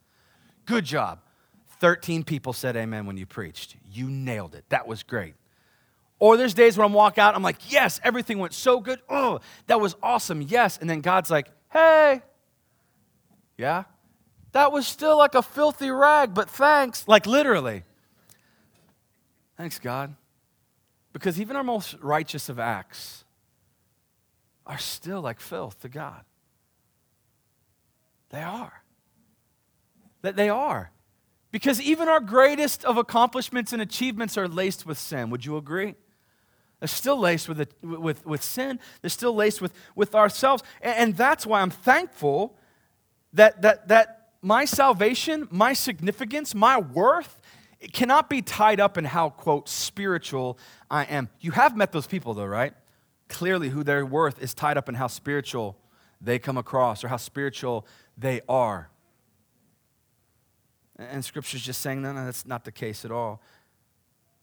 Good 0.66 0.84
job. 0.84 1.20
13 1.80 2.22
people 2.22 2.52
said 2.52 2.76
amen 2.76 3.06
when 3.06 3.16
you 3.16 3.26
preached. 3.26 3.76
You 3.90 4.08
nailed 4.08 4.54
it. 4.54 4.64
That 4.68 4.86
was 4.86 5.02
great. 5.02 5.34
Or 6.18 6.36
there's 6.36 6.54
days 6.54 6.78
when 6.78 6.86
I'm 6.86 6.92
walk 6.92 7.18
out, 7.18 7.34
I'm 7.34 7.42
like, 7.42 7.70
yes, 7.70 8.00
everything 8.02 8.38
went 8.38 8.54
so 8.54 8.80
good. 8.80 9.00
Oh, 9.08 9.40
that 9.66 9.80
was 9.80 9.96
awesome. 10.02 10.40
Yes. 10.40 10.78
And 10.78 10.88
then 10.88 11.00
God's 11.00 11.30
like, 11.30 11.48
hey, 11.70 12.22
yeah, 13.58 13.84
that 14.52 14.72
was 14.72 14.86
still 14.86 15.18
like 15.18 15.34
a 15.34 15.42
filthy 15.42 15.90
rag, 15.90 16.32
but 16.32 16.48
thanks. 16.48 17.06
Like 17.06 17.26
literally. 17.26 17.84
Thanks, 19.58 19.78
God. 19.78 20.14
Because 21.16 21.40
even 21.40 21.56
our 21.56 21.64
most 21.64 21.94
righteous 22.02 22.50
of 22.50 22.58
acts 22.58 23.24
are 24.66 24.76
still 24.76 25.22
like 25.22 25.40
filth 25.40 25.80
to 25.80 25.88
God. 25.88 26.20
They 28.28 28.42
are. 28.42 28.82
That 30.20 30.36
they 30.36 30.50
are. 30.50 30.90
Because 31.52 31.80
even 31.80 32.06
our 32.06 32.20
greatest 32.20 32.84
of 32.84 32.98
accomplishments 32.98 33.72
and 33.72 33.80
achievements 33.80 34.36
are 34.36 34.46
laced 34.46 34.84
with 34.84 34.98
sin. 34.98 35.30
Would 35.30 35.46
you 35.46 35.56
agree? 35.56 35.94
They're 36.80 36.86
still 36.86 37.18
laced 37.18 37.48
with, 37.48 37.72
with, 37.82 38.26
with 38.26 38.42
sin. 38.42 38.78
They're 39.00 39.08
still 39.08 39.34
laced 39.34 39.62
with, 39.62 39.72
with 39.94 40.14
ourselves. 40.14 40.62
And, 40.82 40.96
and 40.98 41.16
that's 41.16 41.46
why 41.46 41.62
I'm 41.62 41.70
thankful 41.70 42.58
that, 43.32 43.62
that, 43.62 43.88
that 43.88 44.32
my 44.42 44.66
salvation, 44.66 45.48
my 45.50 45.72
significance, 45.72 46.54
my 46.54 46.78
worth 46.78 47.40
it 47.80 47.92
cannot 47.92 48.30
be 48.30 48.42
tied 48.42 48.80
up 48.80 48.96
in 48.96 49.04
how, 49.04 49.30
quote, 49.30 49.68
spiritual 49.68 50.58
I 50.90 51.04
am. 51.04 51.28
You 51.40 51.50
have 51.52 51.76
met 51.76 51.92
those 51.92 52.06
people, 52.06 52.34
though, 52.34 52.46
right? 52.46 52.72
Clearly, 53.28 53.68
who 53.68 53.82
their 53.84 54.06
worth 54.06 54.40
is 54.42 54.54
tied 54.54 54.78
up 54.78 54.88
in 54.88 54.94
how 54.94 55.08
spiritual 55.08 55.76
they 56.20 56.38
come 56.38 56.56
across 56.56 57.04
or 57.04 57.08
how 57.08 57.18
spiritual 57.18 57.86
they 58.16 58.40
are. 58.48 58.88
And 60.98 61.24
Scripture's 61.24 61.62
just 61.62 61.82
saying, 61.82 62.00
no, 62.00 62.12
no, 62.12 62.24
that's 62.24 62.46
not 62.46 62.64
the 62.64 62.72
case 62.72 63.04
at 63.04 63.10
all. 63.10 63.42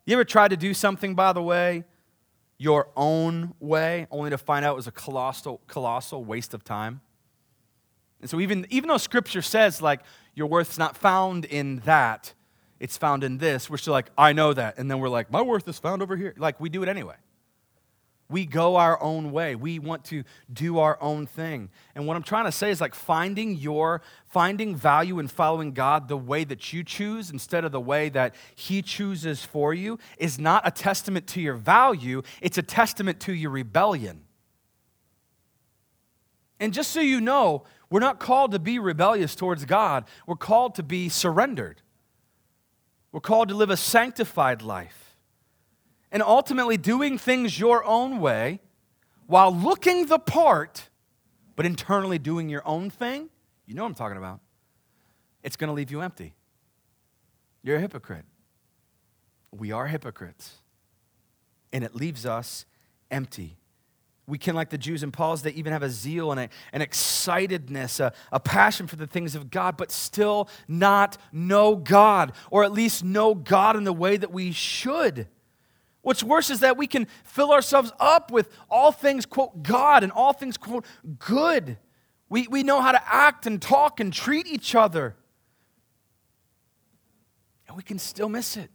You 0.06 0.13
ever 0.13 0.24
tried 0.24 0.50
to 0.50 0.58
do 0.58 0.74
something, 0.74 1.16
by 1.16 1.34
the 1.34 1.42
way, 1.42 1.86
your 2.58 2.90
own 2.96 3.56
way, 3.60 4.06
only 4.12 4.30
to 4.30 4.38
find 4.38 4.63
out 4.63 4.74
it 4.74 4.75
was 4.75 4.88
a 4.88 4.92
colossal, 4.92 5.62
colossal 5.68 6.24
waste 6.24 6.54
of 6.54 6.63
time? 6.63 7.02
And 8.22 8.30
so, 8.30 8.40
even, 8.40 8.68
even 8.70 8.90
though 8.90 8.98
Scripture 8.98 9.42
says, 9.42 9.82
like, 9.82 10.02
your 10.36 10.48
worth's 10.48 10.78
not 10.78 10.96
found 10.96 11.46
in 11.46 11.80
that, 11.80 12.34
it's 12.84 12.98
found 12.98 13.24
in 13.24 13.38
this, 13.38 13.70
we're 13.70 13.78
still 13.78 13.94
like, 13.94 14.12
I 14.18 14.34
know 14.34 14.54
that. 14.54 14.78
And 14.78 14.92
then 14.92 15.00
we're 15.00 15.08
like, 15.08 15.32
my 15.32 15.42
worth 15.42 15.68
is 15.70 15.80
found 15.80 16.02
over 16.02 16.18
here. 16.18 16.36
Like, 16.38 16.60
we 16.60 16.68
do 16.68 16.84
it 16.84 16.90
anyway. 16.90 17.16
We 18.30 18.46
go 18.46 18.75
our 18.75 19.02
own 19.02 19.32
way. 19.32 19.56
We 19.56 19.80
want 19.80 20.04
to 20.06 20.24
do 20.52 20.80
our 20.80 20.98
own 21.00 21.25
thing. 21.25 21.70
And 21.96 22.08
what 22.08 22.18
I'm 22.18 22.24
trying 22.24 22.46
to 22.46 22.52
say 22.52 22.72
is 22.72 22.82
like 22.82 22.96
finding 22.96 23.56
your 23.56 24.02
finding 24.25 24.75
value 24.75 25.20
in 25.20 25.28
following 25.30 25.72
God 25.72 26.08
the 26.08 26.18
way 26.18 26.44
that 26.44 26.74
you 26.74 26.84
choose 26.84 27.30
instead 27.30 27.63
of 27.63 27.72
the 27.72 27.80
way 27.80 28.10
that 28.10 28.36
he 28.56 28.82
chooses 28.82 29.46
for 29.46 29.74
you 29.74 29.98
is 30.18 30.38
not 30.38 30.68
a 30.68 30.72
testament 30.72 31.28
to 31.28 31.42
your 31.42 31.56
value, 31.56 32.22
it's 32.42 32.58
a 32.58 32.63
testament 32.63 33.20
to 33.22 33.34
your 33.34 33.52
rebellion. 33.52 34.24
And 36.60 36.74
just 36.74 36.92
so 36.92 37.02
you 37.02 37.22
know, 37.22 37.63
We're 37.94 38.00
not 38.00 38.20
called 38.20 38.54
to 38.54 38.60
be 38.60 38.80
rebellious 38.80 39.36
towards 39.36 39.66
God, 39.66 40.06
we're 40.25 40.36
called 40.36 40.74
to 40.75 40.84
be 40.84 41.10
surrendered. 41.10 41.83
We're 43.13 43.22
called 43.22 43.50
to 43.50 43.55
live 43.55 43.70
a 43.70 43.77
sanctified 43.77 44.63
life. 44.63 45.15
And 46.12 46.22
ultimately, 46.22 46.77
doing 46.77 47.17
things 47.17 47.58
your 47.58 47.86
own 47.86 48.20
way 48.20 48.60
while 49.27 49.55
looking 49.55 50.08
the 50.08 50.20
part, 50.20 50.89
but 51.55 51.65
internally 51.65 52.20
doing 52.20 52.50
your 52.50 52.67
own 52.67 52.89
thing, 52.89 53.29
you 53.65 53.75
know 53.75 53.84
what 53.84 53.89
I'm 53.89 53.96
talking 53.96 54.17
about. 54.17 54.41
It's 55.43 55.55
going 55.55 55.70
to 55.70 55.74
leave 55.74 55.91
you 55.91 56.01
empty. 56.01 56.34
You're 57.62 57.77
a 57.77 57.79
hypocrite. 57.79 58.25
We 59.51 59.72
are 59.72 59.88
hypocrites. 59.88 60.55
And 61.72 61.84
it 61.84 61.96
leaves 61.96 62.25
us 62.25 62.65
empty. 63.10 63.58
We 64.25 64.38
can, 64.38 64.56
like 64.56 64.70
the 64.70 64.77
Jews 64.77 65.03
and 65.03 65.12
Paul's, 65.12 65.42
they 65.42 65.51
even 65.51 65.74
have 65.74 65.84
a 65.84 65.89
zeal 65.89 66.32
and 66.32 66.39
a, 66.39 66.50
an 66.72 66.82
excitedness, 66.82 68.00
a, 68.00 68.13
a 68.32 68.39
passion 68.39 68.88
for 68.88 68.96
the 68.96 69.08
things 69.08 69.36
of 69.36 69.51
God, 69.51 69.75
but 69.75 69.92
still 69.92 70.48
not 70.68 71.18
know 71.34 71.75
God, 71.75 72.32
or 72.50 72.63
at 72.63 72.72
least 72.72 73.03
know 73.03 73.36
God 73.36 73.75
in 73.75 73.84
the 73.84 73.92
way 73.94 74.15
that 74.15 74.32
we 74.32 74.53
should. 74.53 75.27
What's 76.03 76.24
worse 76.24 76.50
is 76.50 76.62
that 76.62 76.77
we 76.77 76.88
can 76.88 77.08
fill 77.24 77.51
ourselves 77.51 77.92
up 78.00 78.32
with 78.32 78.50
all 78.70 78.92
things, 78.92 79.25
quote, 79.25 79.63
God, 79.63 80.03
and 80.03 80.12
all 80.12 80.34
things, 80.34 80.58
quote, 80.58 80.86
good. 81.20 81.77
We, 82.30 82.48
we 82.48 82.63
know 82.63 82.82
how 82.82 82.94
to 82.94 83.01
act 83.06 83.46
and 83.46 83.62
talk 83.62 84.00
and 84.00 84.12
treat 84.12 84.48
each 84.48 84.74
other. 84.74 85.15
And 87.68 87.75
we 87.75 87.84
can 87.84 88.00
still 88.00 88.30
miss 88.30 88.56
it. 88.58 88.70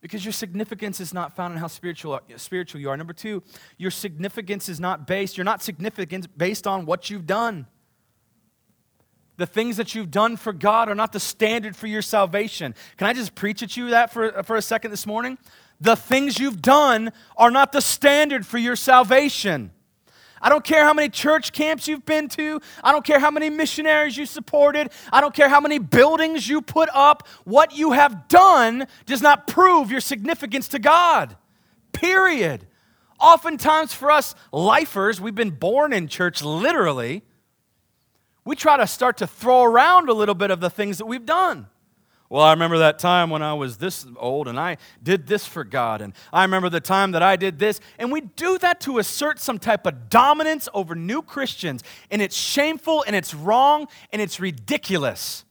Because 0.00 0.24
your 0.24 0.32
significance 0.32 0.98
is 0.98 1.12
not 1.12 1.36
found 1.36 1.52
in 1.52 1.60
how 1.60 1.66
spiritual, 1.66 2.20
spiritual 2.36 2.80
you 2.80 2.88
are. 2.88 2.96
Number 2.96 3.12
two, 3.12 3.42
your 3.76 3.90
significance 3.90 4.68
is 4.68 4.80
not 4.80 5.06
based, 5.06 5.36
you're 5.36 5.44
not 5.44 5.62
significant 5.62 6.36
based 6.38 6.66
on 6.66 6.86
what 6.86 7.10
you've 7.10 7.26
done. 7.26 7.66
The 9.36 9.46
things 9.46 9.78
that 9.78 9.94
you've 9.94 10.10
done 10.10 10.36
for 10.36 10.52
God 10.52 10.88
are 10.88 10.94
not 10.94 11.12
the 11.12 11.20
standard 11.20 11.74
for 11.74 11.86
your 11.86 12.02
salvation. 12.02 12.74
Can 12.98 13.06
I 13.06 13.14
just 13.14 13.34
preach 13.34 13.62
at 13.62 13.76
you 13.76 13.90
that 13.90 14.12
for, 14.12 14.42
for 14.42 14.56
a 14.56 14.62
second 14.62 14.90
this 14.90 15.06
morning? 15.06 15.38
The 15.80 15.96
things 15.96 16.38
you've 16.38 16.60
done 16.60 17.10
are 17.38 17.50
not 17.50 17.72
the 17.72 17.80
standard 17.80 18.46
for 18.46 18.58
your 18.58 18.76
salvation. 18.76 19.72
I 20.40 20.48
don't 20.48 20.64
care 20.64 20.84
how 20.84 20.94
many 20.94 21.08
church 21.08 21.52
camps 21.52 21.86
you've 21.86 22.06
been 22.06 22.28
to. 22.30 22.60
I 22.82 22.92
don't 22.92 23.04
care 23.04 23.18
how 23.18 23.30
many 23.30 23.50
missionaries 23.50 24.16
you 24.16 24.26
supported. 24.26 24.90
I 25.12 25.20
don't 25.20 25.34
care 25.34 25.48
how 25.48 25.60
many 25.60 25.78
buildings 25.78 26.48
you 26.48 26.62
put 26.62 26.88
up. 26.94 27.28
What 27.44 27.76
you 27.76 27.92
have 27.92 28.28
done 28.28 28.86
does 29.06 29.20
not 29.20 29.46
prove 29.46 29.90
your 29.90 30.00
significance 30.00 30.68
to 30.68 30.78
God. 30.78 31.36
Period. 31.92 32.66
Oftentimes, 33.20 33.92
for 33.92 34.10
us 34.10 34.34
lifers, 34.50 35.20
we've 35.20 35.34
been 35.34 35.50
born 35.50 35.92
in 35.92 36.08
church 36.08 36.42
literally. 36.42 37.22
We 38.44 38.56
try 38.56 38.78
to 38.78 38.86
start 38.86 39.18
to 39.18 39.26
throw 39.26 39.62
around 39.62 40.08
a 40.08 40.14
little 40.14 40.34
bit 40.34 40.50
of 40.50 40.60
the 40.60 40.70
things 40.70 40.98
that 40.98 41.06
we've 41.06 41.26
done. 41.26 41.66
Well, 42.30 42.44
I 42.44 42.52
remember 42.52 42.78
that 42.78 43.00
time 43.00 43.28
when 43.28 43.42
I 43.42 43.54
was 43.54 43.78
this 43.78 44.06
old 44.16 44.46
and 44.46 44.58
I 44.58 44.76
did 45.02 45.26
this 45.26 45.46
for 45.46 45.64
God. 45.64 46.00
And 46.00 46.14
I 46.32 46.42
remember 46.42 46.68
the 46.68 46.80
time 46.80 47.10
that 47.10 47.24
I 47.24 47.34
did 47.34 47.58
this. 47.58 47.80
And 47.98 48.12
we 48.12 48.20
do 48.20 48.56
that 48.58 48.80
to 48.82 48.98
assert 48.98 49.40
some 49.40 49.58
type 49.58 49.84
of 49.84 50.08
dominance 50.08 50.68
over 50.72 50.94
new 50.94 51.22
Christians. 51.22 51.82
And 52.08 52.22
it's 52.22 52.36
shameful 52.36 53.02
and 53.04 53.16
it's 53.16 53.34
wrong 53.34 53.88
and 54.12 54.22
it's 54.22 54.38
ridiculous. 54.38 55.44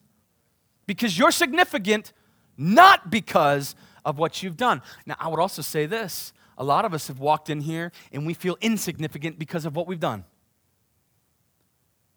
Because 0.87 1.19
you're 1.19 1.31
significant 1.31 2.13
not 2.57 3.09
because 3.09 3.75
of 4.05 4.17
what 4.17 4.41
you've 4.41 4.57
done. 4.57 4.81
Now, 5.05 5.17
I 5.19 5.27
would 5.27 5.39
also 5.39 5.61
say 5.61 5.85
this 5.85 6.31
a 6.57 6.63
lot 6.63 6.85
of 6.85 6.93
us 6.93 7.09
have 7.09 7.19
walked 7.19 7.49
in 7.49 7.59
here 7.59 7.91
and 8.13 8.25
we 8.25 8.33
feel 8.33 8.57
insignificant 8.61 9.37
because 9.37 9.65
of 9.65 9.75
what 9.75 9.85
we've 9.85 9.99
done. 9.99 10.23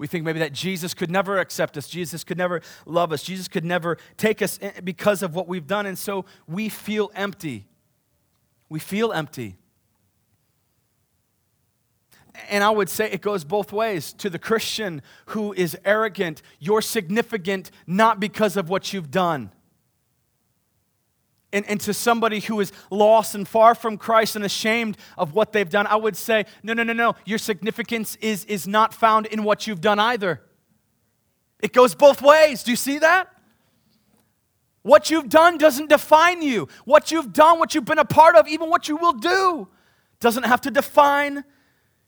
We 0.03 0.09
think 0.09 0.25
maybe 0.25 0.41
that 0.41 0.53
Jesus 0.53 0.95
could 0.95 1.13
never 1.13 1.39
accept 1.39 1.77
us, 1.77 1.87
Jesus 1.87 2.25
could 2.25 2.37
never 2.37 2.61
love 2.87 3.13
us, 3.13 3.23
Jesus 3.23 3.47
could 3.47 3.65
never 3.65 3.99
take 4.17 4.43
us 4.43 4.59
because 4.83 5.23
of 5.23 5.37
what 5.37 5.47
we've 5.47 5.69
done, 5.69 5.87
and 5.87 5.97
so 5.97 6.25
we 6.49 6.69
feel 6.69 7.13
empty. 7.15 7.69
We 8.69 8.81
feel 8.81 9.13
empty. 9.13 9.55
And 12.51 12.65
I 12.65 12.71
would 12.71 12.89
say 12.89 13.13
it 13.13 13.21
goes 13.21 13.45
both 13.45 13.73
ways. 13.73 14.13
To 14.15 14.29
the 14.29 14.41
Christian 14.41 15.03
who 15.27 15.53
is 15.53 15.79
arrogant, 15.85 16.43
you're 16.59 16.83
significant 16.83 17.71
not 17.87 18.19
because 18.19 18.57
of 18.57 18.69
what 18.69 18.93
you've 18.93 19.13
done 19.13 19.53
and, 21.53 21.69
and 21.69 21.81
to 21.83 21.93
somebody 21.93 22.41
who 22.41 22.61
is 22.61 22.73
lost 22.91 23.35
and 23.35 23.47
far 23.47 23.75
from 23.75 23.99
Christ 23.99 24.37
and 24.37 24.45
ashamed 24.45 24.97
of 25.19 25.35
what 25.35 25.53
they've 25.53 25.69
done, 25.69 25.87
I 25.87 25.97
would 25.97 26.17
say, 26.17 26.47
no, 26.63 26.73
no, 26.73 26.83
no, 26.83 26.93
no. 26.93 27.15
Your 27.25 27.39
significance 27.39 28.17
is, 28.17 28.45
is 28.47 28.67
not 28.67 28.95
found 28.95 29.27
in 29.27 29.45
what 29.45 29.67
you've 29.67 29.81
done 29.81 29.99
either. 29.99 30.43
It 31.61 31.73
goes 31.73 31.95
both 31.95 32.23
ways. 32.23 32.63
Do 32.63 32.71
you 32.71 32.77
see 32.77 32.99
that? 32.99 33.29
What 34.83 35.11
you've 35.11 35.29
done 35.29 35.59
doesn't 35.59 35.89
define 35.89 36.43
you. 36.43 36.69
What 36.85 37.13
you've 37.13 37.33
done, 37.33 37.59
what 37.59 37.75
you've 37.75 37.85
been 37.85 38.01
a 38.01 38.05
part 38.05 38.35
of, 38.35 38.49
even 38.49 38.69
what 38.69 38.89
you 38.89 38.97
will 38.97 39.13
do, 39.13 39.69
doesn't 40.19 40.43
have 40.45 40.61
to 40.63 40.71
define 40.71 41.45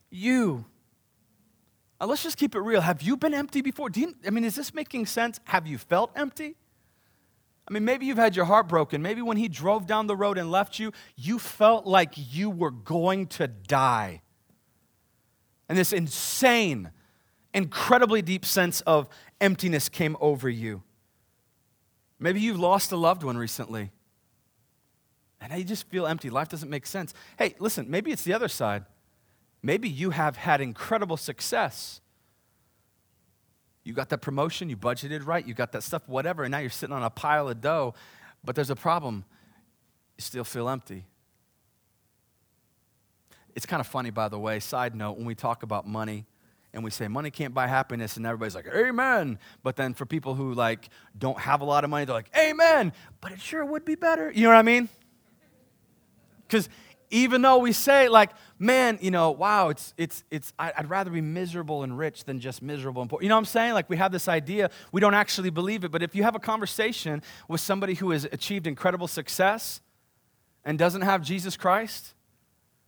you. 0.09 0.65
Now, 2.01 2.07
let's 2.07 2.23
just 2.23 2.37
keep 2.37 2.55
it 2.55 2.59
real. 2.59 2.81
Have 2.81 3.01
you 3.01 3.15
been 3.15 3.33
empty 3.33 3.61
before? 3.61 3.89
You, 3.93 4.13
I 4.27 4.29
mean, 4.29 4.43
is 4.43 4.55
this 4.55 4.73
making 4.73 5.05
sense? 5.05 5.39
Have 5.45 5.65
you 5.65 5.77
felt 5.77 6.11
empty? 6.15 6.55
I 7.67 7.73
mean, 7.73 7.83
maybe 7.83 8.05
you've 8.05 8.17
had 8.17 8.35
your 8.35 8.45
heart 8.45 8.67
broken. 8.67 9.01
Maybe 9.01 9.21
when 9.21 9.37
he 9.37 9.47
drove 9.47 9.87
down 9.87 10.07
the 10.07 10.15
road 10.15 10.37
and 10.37 10.51
left 10.51 10.77
you, 10.77 10.91
you 11.15 11.39
felt 11.39 11.87
like 11.87 12.13
you 12.15 12.49
were 12.49 12.71
going 12.71 13.27
to 13.27 13.47
die. 13.47 14.21
And 15.67 15.77
this 15.77 15.91
insane, 15.91 16.91
incredibly 17.53 18.21
deep 18.21 18.45
sense 18.45 18.81
of 18.81 19.09
emptiness 19.41 19.89
came 19.89 20.15
over 20.19 20.47
you. 20.47 20.83
Maybe 22.19 22.39
you've 22.39 22.59
lost 22.59 22.91
a 22.91 22.97
loved 22.97 23.23
one 23.23 23.37
recently. 23.37 23.91
And 25.41 25.57
you 25.57 25.63
just 25.63 25.87
feel 25.89 26.05
empty. 26.05 26.29
Life 26.29 26.49
doesn't 26.49 26.69
make 26.69 26.85
sense. 26.85 27.13
Hey, 27.37 27.55
listen, 27.59 27.89
maybe 27.89 28.11
it's 28.11 28.23
the 28.23 28.33
other 28.33 28.47
side. 28.47 28.85
Maybe 29.61 29.89
you 29.89 30.11
have 30.11 30.37
had 30.37 30.61
incredible 30.61 31.17
success 31.17 32.01
you 33.85 33.93
got 33.93 34.09
that 34.09 34.17
promotion, 34.17 34.69
you 34.69 34.75
budgeted 34.75 35.25
right, 35.25 35.47
you 35.47 35.53
got 35.53 35.71
that 35.71 35.83
stuff, 35.83 36.01
whatever, 36.07 36.43
and 36.43 36.51
now 36.51 36.57
you're 36.57 36.71
sitting 36.71 36.93
on 36.93 37.03
a 37.03 37.09
pile 37.09 37.47
of 37.47 37.61
dough, 37.61 37.93
but 38.43 38.55
there's 38.55 38.71
a 38.71 38.75
problem. 38.75 39.23
You 40.17 40.23
still 40.23 40.43
feel 40.43 40.67
empty. 40.67 41.05
It's 43.55 43.65
kind 43.65 43.79
of 43.79 43.87
funny, 43.87 44.09
by 44.09 44.27
the 44.27 44.39
way, 44.39 44.59
side 44.59 44.95
note, 44.95 45.17
when 45.17 45.25
we 45.25 45.35
talk 45.35 45.63
about 45.63 45.87
money 45.87 46.25
and 46.73 46.83
we 46.83 46.89
say 46.89 47.07
money 47.07 47.31
can't 47.31 47.53
buy 47.53 47.67
happiness, 47.67 48.17
and 48.17 48.25
everybody's 48.25 48.55
like, 48.55 48.67
Amen. 48.67 49.39
But 49.63 49.77
then 49.77 49.93
for 49.93 50.05
people 50.05 50.35
who 50.35 50.53
like 50.53 50.89
don't 51.17 51.39
have 51.39 51.61
a 51.61 51.63
lot 51.63 51.85
of 51.85 51.89
money, 51.89 52.03
they're 52.03 52.15
like, 52.15 52.31
Amen. 52.37 52.91
But 53.21 53.31
it 53.31 53.39
sure 53.39 53.63
would 53.63 53.85
be 53.85 53.95
better. 53.95 54.29
You 54.29 54.43
know 54.43 54.49
what 54.49 54.57
I 54.57 54.63
mean? 54.63 54.89
Because 56.45 56.67
even 57.09 57.41
though 57.41 57.57
we 57.57 57.71
say 57.71 58.09
like 58.09 58.31
man 58.57 58.97
you 59.01 59.11
know 59.11 59.31
wow 59.31 59.69
it's 59.69 59.93
it's 59.97 60.23
it's 60.31 60.53
i'd 60.59 60.89
rather 60.89 61.11
be 61.11 61.21
miserable 61.21 61.83
and 61.83 61.97
rich 61.97 62.23
than 62.23 62.39
just 62.39 62.61
miserable 62.61 63.01
and 63.01 63.09
poor. 63.09 63.21
You 63.21 63.29
know 63.29 63.35
what 63.35 63.39
i'm 63.39 63.45
saying? 63.45 63.73
Like 63.73 63.89
we 63.89 63.97
have 63.97 64.11
this 64.11 64.27
idea. 64.27 64.69
We 64.91 65.01
don't 65.01 65.13
actually 65.13 65.49
believe 65.49 65.83
it. 65.83 65.91
But 65.91 66.01
if 66.03 66.15
you 66.15 66.23
have 66.23 66.35
a 66.35 66.39
conversation 66.39 67.21
with 67.47 67.61
somebody 67.61 67.93
who 67.95 68.11
has 68.11 68.25
achieved 68.25 68.67
incredible 68.67 69.07
success 69.07 69.81
and 70.63 70.79
doesn't 70.79 71.01
have 71.01 71.21
jesus 71.21 71.57
christ 71.57 72.13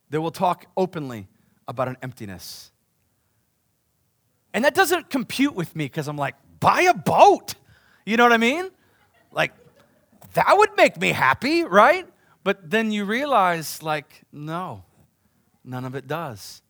they 0.09 0.17
will 0.17 0.31
talk 0.31 0.65
openly 0.77 1.27
about 1.67 1.89
an 1.89 1.97
emptiness. 2.01 2.71
And 4.53 4.63
that 4.63 4.73
doesn't 4.73 5.09
compute 5.09 5.53
with 5.53 5.75
me 5.75 5.85
because 5.85 6.07
i'm 6.07 6.17
like 6.17 6.35
buy 6.59 6.81
a 6.81 6.93
boat. 6.93 7.55
You 8.05 8.17
know 8.17 8.23
what 8.23 8.33
i 8.33 8.37
mean? 8.37 8.69
Like 9.31 9.53
that 10.33 10.57
would 10.57 10.75
make 10.77 10.99
me 10.99 11.09
happy 11.09 11.63
right 11.63 12.07
but 12.47 12.69
then 12.69 12.91
you 12.91 13.03
realize, 13.03 13.83
like, 13.83 14.21
no, 14.31 14.85
none 15.65 15.83
of 15.83 15.95
it 15.95 16.07
does. 16.07 16.61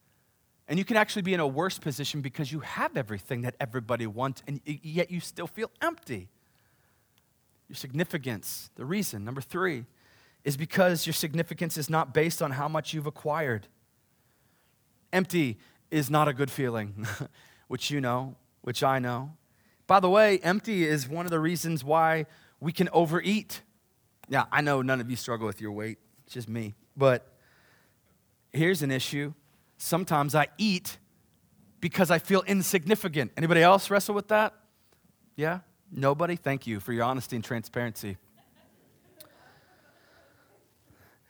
And 0.67 0.79
you 0.79 0.83
can 0.83 0.97
actually 0.97 1.21
be 1.21 1.35
in 1.35 1.39
a 1.39 1.45
worse 1.45 1.77
position 1.77 2.21
because 2.21 2.51
you 2.51 2.61
have 2.61 2.97
everything 2.97 3.43
that 3.43 3.53
everybody 3.59 4.07
wants, 4.07 4.41
and 4.47 4.59
yet 4.65 5.11
you 5.11 5.19
still 5.19 5.45
feel 5.45 5.69
empty. 5.79 6.29
Your 7.69 7.75
significance, 7.75 8.71
the 8.73 8.85
reason, 8.85 9.23
number 9.23 9.39
three, 9.39 9.85
is 10.43 10.57
because 10.57 11.05
your 11.05 11.13
significance 11.13 11.77
is 11.77 11.91
not 11.91 12.11
based 12.11 12.41
on 12.41 12.49
how 12.49 12.67
much 12.67 12.95
you've 12.95 13.05
acquired. 13.05 13.67
Empty 15.13 15.59
is 15.91 16.09
not 16.09 16.27
a 16.27 16.33
good 16.33 16.49
feeling, 16.49 17.05
which 17.67 17.91
you 17.91 18.01
know, 18.01 18.33
which 18.61 18.81
I 18.81 18.97
know. 18.97 19.33
By 19.85 19.99
the 19.99 20.09
way, 20.09 20.39
empty 20.39 20.87
is 20.87 21.07
one 21.07 21.27
of 21.27 21.29
the 21.29 21.39
reasons 21.39 21.83
why 21.83 22.25
we 22.59 22.71
can 22.71 22.89
overeat. 22.91 23.61
Now, 24.29 24.47
I 24.51 24.61
know 24.61 24.81
none 24.81 24.99
of 24.99 25.09
you 25.09 25.15
struggle 25.15 25.47
with 25.47 25.61
your 25.61 25.71
weight, 25.71 25.99
it's 26.25 26.33
just 26.33 26.49
me. 26.49 26.75
But 26.95 27.27
here's 28.51 28.81
an 28.81 28.91
issue. 28.91 29.33
Sometimes 29.77 30.35
I 30.35 30.47
eat 30.57 30.97
because 31.79 32.11
I 32.11 32.19
feel 32.19 32.41
insignificant. 32.43 33.31
Anybody 33.37 33.61
else 33.61 33.89
wrestle 33.89 34.15
with 34.15 34.27
that? 34.29 34.53
Yeah? 35.35 35.59
Nobody? 35.91 36.35
Thank 36.35 36.67
you 36.67 36.79
for 36.79 36.91
your 36.91 37.03
honesty 37.03 37.35
and 37.35 37.45
transparency. 37.45 38.17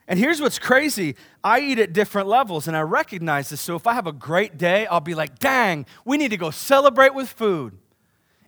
And 0.08 0.18
here's 0.18 0.40
what's 0.40 0.58
crazy 0.58 1.16
I 1.44 1.60
eat 1.60 1.80
at 1.80 1.94
different 1.94 2.28
levels, 2.28 2.68
and 2.68 2.78
I 2.78 2.82
recognize 2.82 3.50
this. 3.50 3.60
So 3.60 3.76
if 3.76 3.86
I 3.86 3.94
have 3.94 4.08
a 4.08 4.14
great 4.14 4.58
day, 4.58 4.88
I'll 4.88 5.02
be 5.02 5.16
like, 5.16 5.38
dang, 5.38 5.86
we 6.06 6.18
need 6.18 6.32
to 6.32 6.38
go 6.38 6.50
celebrate 6.50 7.14
with 7.14 7.28
food. 7.28 7.78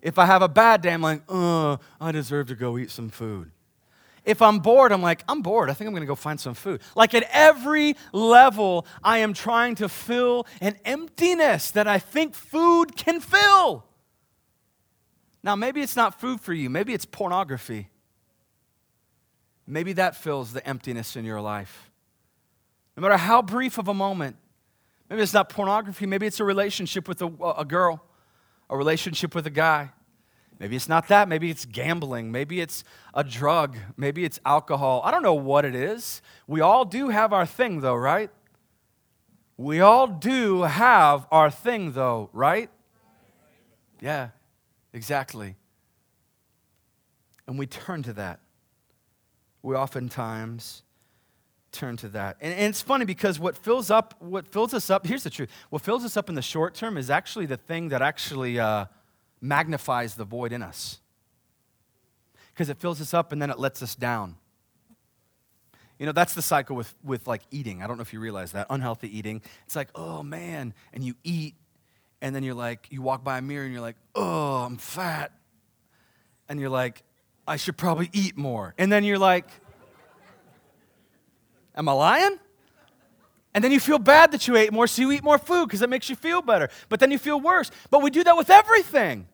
If 0.01 0.17
I 0.17 0.25
have 0.25 0.41
a 0.41 0.47
bad 0.47 0.81
day, 0.81 0.93
I'm 0.93 1.01
like, 1.01 1.21
uh, 1.27 1.75
I 1.99 2.13
deserve 2.13 2.47
to 2.47 2.55
go 2.55 2.77
eat 2.77 2.89
some 2.89 3.09
food. 3.09 3.51
If 4.29 4.43
I'm 4.43 4.59
bored, 4.59 4.91
I'm 4.91 5.01
like, 5.01 5.23
I'm 5.27 5.41
bored. 5.41 5.71
I 5.71 5.73
think 5.73 5.87
I'm 5.87 5.93
going 5.93 6.03
to 6.03 6.07
go 6.07 6.13
find 6.13 6.39
some 6.39 6.53
food. 6.53 6.81
Like 6.95 7.15
at 7.15 7.27
every 7.31 7.95
level, 8.13 8.85
I 9.03 9.17
am 9.17 9.33
trying 9.33 9.73
to 9.77 9.89
fill 9.89 10.45
an 10.61 10.75
emptiness 10.85 11.71
that 11.71 11.87
I 11.87 11.97
think 11.97 12.35
food 12.35 12.95
can 12.95 13.21
fill. 13.21 13.85
Now, 15.41 15.55
maybe 15.55 15.81
it's 15.81 15.95
not 15.95 16.21
food 16.21 16.41
for 16.41 16.53
you, 16.53 16.69
maybe 16.69 16.93
it's 16.93 17.05
pornography. 17.05 17.89
Maybe 19.65 19.93
that 19.93 20.15
fills 20.15 20.53
the 20.53 20.65
emptiness 20.67 21.15
in 21.15 21.25
your 21.25 21.41
life. 21.41 21.89
No 22.95 23.01
matter 23.01 23.17
how 23.17 23.41
brief 23.41 23.79
of 23.79 23.87
a 23.87 23.95
moment, 23.95 24.35
maybe 25.09 25.23
it's 25.23 25.33
not 25.33 25.49
pornography, 25.49 26.05
maybe 26.05 26.27
it's 26.27 26.39
a 26.39 26.43
relationship 26.43 27.07
with 27.07 27.23
a, 27.23 27.31
a 27.57 27.65
girl, 27.65 28.05
a 28.69 28.77
relationship 28.77 29.33
with 29.33 29.47
a 29.47 29.51
guy. 29.51 29.89
Maybe 30.59 30.75
it's 30.75 30.89
not 30.89 31.07
that. 31.07 31.29
Maybe 31.29 31.49
it's 31.49 31.65
gambling. 31.65 32.31
Maybe 32.31 32.59
it's 32.59 32.83
a 33.13 33.23
drug. 33.23 33.77
Maybe 33.95 34.25
it's 34.25 34.39
alcohol. 34.45 35.01
I 35.05 35.11
don't 35.11 35.23
know 35.23 35.33
what 35.33 35.63
it 35.63 35.73
is. 35.73 36.21
We 36.47 36.59
all 36.61 36.83
do 36.83 37.09
have 37.09 37.31
our 37.31 37.45
thing, 37.45 37.81
though, 37.81 37.95
right? 37.95 38.29
We 39.55 39.79
all 39.79 40.07
do 40.07 40.63
have 40.63 41.27
our 41.31 41.49
thing, 41.49 41.93
though, 41.93 42.29
right? 42.33 42.69
Yeah, 44.01 44.29
exactly. 44.93 45.55
And 47.47 47.57
we 47.57 47.65
turn 47.65 48.03
to 48.03 48.13
that 48.13 48.39
we 49.61 49.75
oftentimes 49.75 50.83
turn 51.71 51.97
to 51.97 52.07
that. 52.09 52.37
And, 52.41 52.53
and, 52.53 52.69
it's 52.69 52.81
funny 52.81 53.05
because 53.05 53.39
what 53.39 53.55
fills 53.55 53.91
up, 53.91 54.15
what 54.19 54.47
fills 54.47 54.73
us 54.73 54.89
up, 54.89 55.05
here's 55.05 55.23
the 55.23 55.29
truth. 55.29 55.49
What 55.69 55.81
fills 55.81 56.03
us 56.03 56.17
up 56.17 56.29
in 56.29 56.35
the 56.35 56.41
short 56.41 56.73
term 56.73 56.97
is 56.97 57.09
actually 57.09 57.45
the 57.45 57.57
thing 57.57 57.89
that 57.89 58.01
actually 58.01 58.59
uh, 58.59 58.85
magnifies 59.41 60.15
the 60.15 60.25
void 60.25 60.51
in 60.51 60.61
us. 60.61 60.99
Because 62.53 62.69
it 62.69 62.77
fills 62.77 62.99
us 62.99 63.13
up 63.13 63.31
and 63.31 63.41
then 63.41 63.49
it 63.49 63.59
lets 63.59 63.81
us 63.81 63.95
down. 63.95 64.35
You 65.97 66.05
know, 66.05 66.11
that's 66.11 66.33
the 66.33 66.41
cycle 66.41 66.75
with, 66.75 66.93
with 67.03 67.27
like 67.27 67.41
eating. 67.51 67.83
I 67.83 67.87
don't 67.87 67.97
know 67.97 68.01
if 68.01 68.13
you 68.13 68.19
realize 68.19 68.53
that. 68.53 68.67
Unhealthy 68.69 69.15
eating. 69.17 69.41
It's 69.65 69.75
like, 69.75 69.89
oh 69.95 70.23
man, 70.23 70.73
and 70.93 71.03
you 71.03 71.15
eat, 71.23 71.55
and 72.21 72.35
then 72.35 72.43
you're 72.43 72.53
like, 72.53 72.87
you 72.89 73.01
walk 73.01 73.23
by 73.23 73.37
a 73.37 73.41
mirror 73.41 73.63
and 73.63 73.73
you're 73.73 73.81
like, 73.81 73.97
oh, 74.15 74.63
I'm 74.63 74.77
fat. 74.77 75.31
And 76.47 76.59
you're 76.59 76.69
like, 76.69 77.03
I 77.47 77.57
should 77.57 77.77
probably 77.77 78.09
eat 78.13 78.37
more. 78.37 78.73
And 78.77 78.91
then 78.91 79.03
you're 79.03 79.19
like, 79.19 79.45
Am 81.79 81.87
I 81.87 81.93
lying? 81.93 82.37
And 83.59 83.63
then 83.65 83.73
you 83.73 83.81
feel 83.81 83.99
bad 83.99 84.31
that 84.31 84.47
you 84.47 84.55
ate 84.55 84.71
more, 84.71 84.87
so 84.87 85.01
you 85.01 85.11
eat 85.11 85.21
more 85.21 85.37
food 85.37 85.67
because 85.67 85.81
it 85.81 85.89
makes 85.89 86.09
you 86.09 86.15
feel 86.15 86.41
better. 86.41 86.69
But 86.87 87.01
then 87.01 87.11
you 87.11 87.17
feel 87.17 87.41
worse. 87.41 87.69
But 87.89 88.01
we 88.01 88.09
do 88.09 88.23
that 88.23 88.37
with 88.37 88.49
everything. 88.49 89.27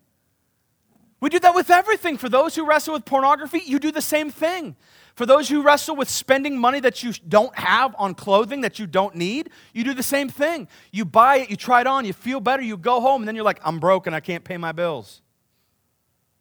We 1.19 1.29
do 1.29 1.37
that 1.41 1.53
with 1.53 1.69
everything. 1.69 2.17
For 2.17 2.27
those 2.27 2.55
who 2.55 2.65
wrestle 2.65 2.95
with 2.95 3.05
pornography, 3.05 3.61
you 3.63 3.77
do 3.77 3.91
the 3.91 4.01
same 4.01 4.31
thing. 4.31 4.77
For 5.13 5.27
those 5.27 5.47
who 5.47 5.61
wrestle 5.61 5.95
with 5.95 6.09
spending 6.09 6.57
money 6.57 6.79
that 6.79 7.03
you 7.03 7.13
don't 7.29 7.55
have 7.55 7.95
on 7.99 8.15
clothing 8.15 8.61
that 8.61 8.79
you 8.79 8.87
don't 8.87 9.13
need, 9.13 9.51
you 9.75 9.83
do 9.83 9.93
the 9.93 10.01
same 10.01 10.27
thing. 10.27 10.69
You 10.91 11.05
buy 11.05 11.41
it, 11.41 11.51
you 11.51 11.55
try 11.55 11.81
it 11.81 11.85
on, 11.85 12.03
you 12.03 12.13
feel 12.13 12.39
better, 12.39 12.63
you 12.63 12.77
go 12.77 13.01
home, 13.01 13.21
and 13.21 13.27
then 13.27 13.35
you're 13.35 13.45
like, 13.45 13.61
I'm 13.63 13.79
broke 13.79 14.07
and 14.07 14.15
I 14.15 14.21
can't 14.21 14.43
pay 14.43 14.57
my 14.57 14.71
bills. 14.71 15.21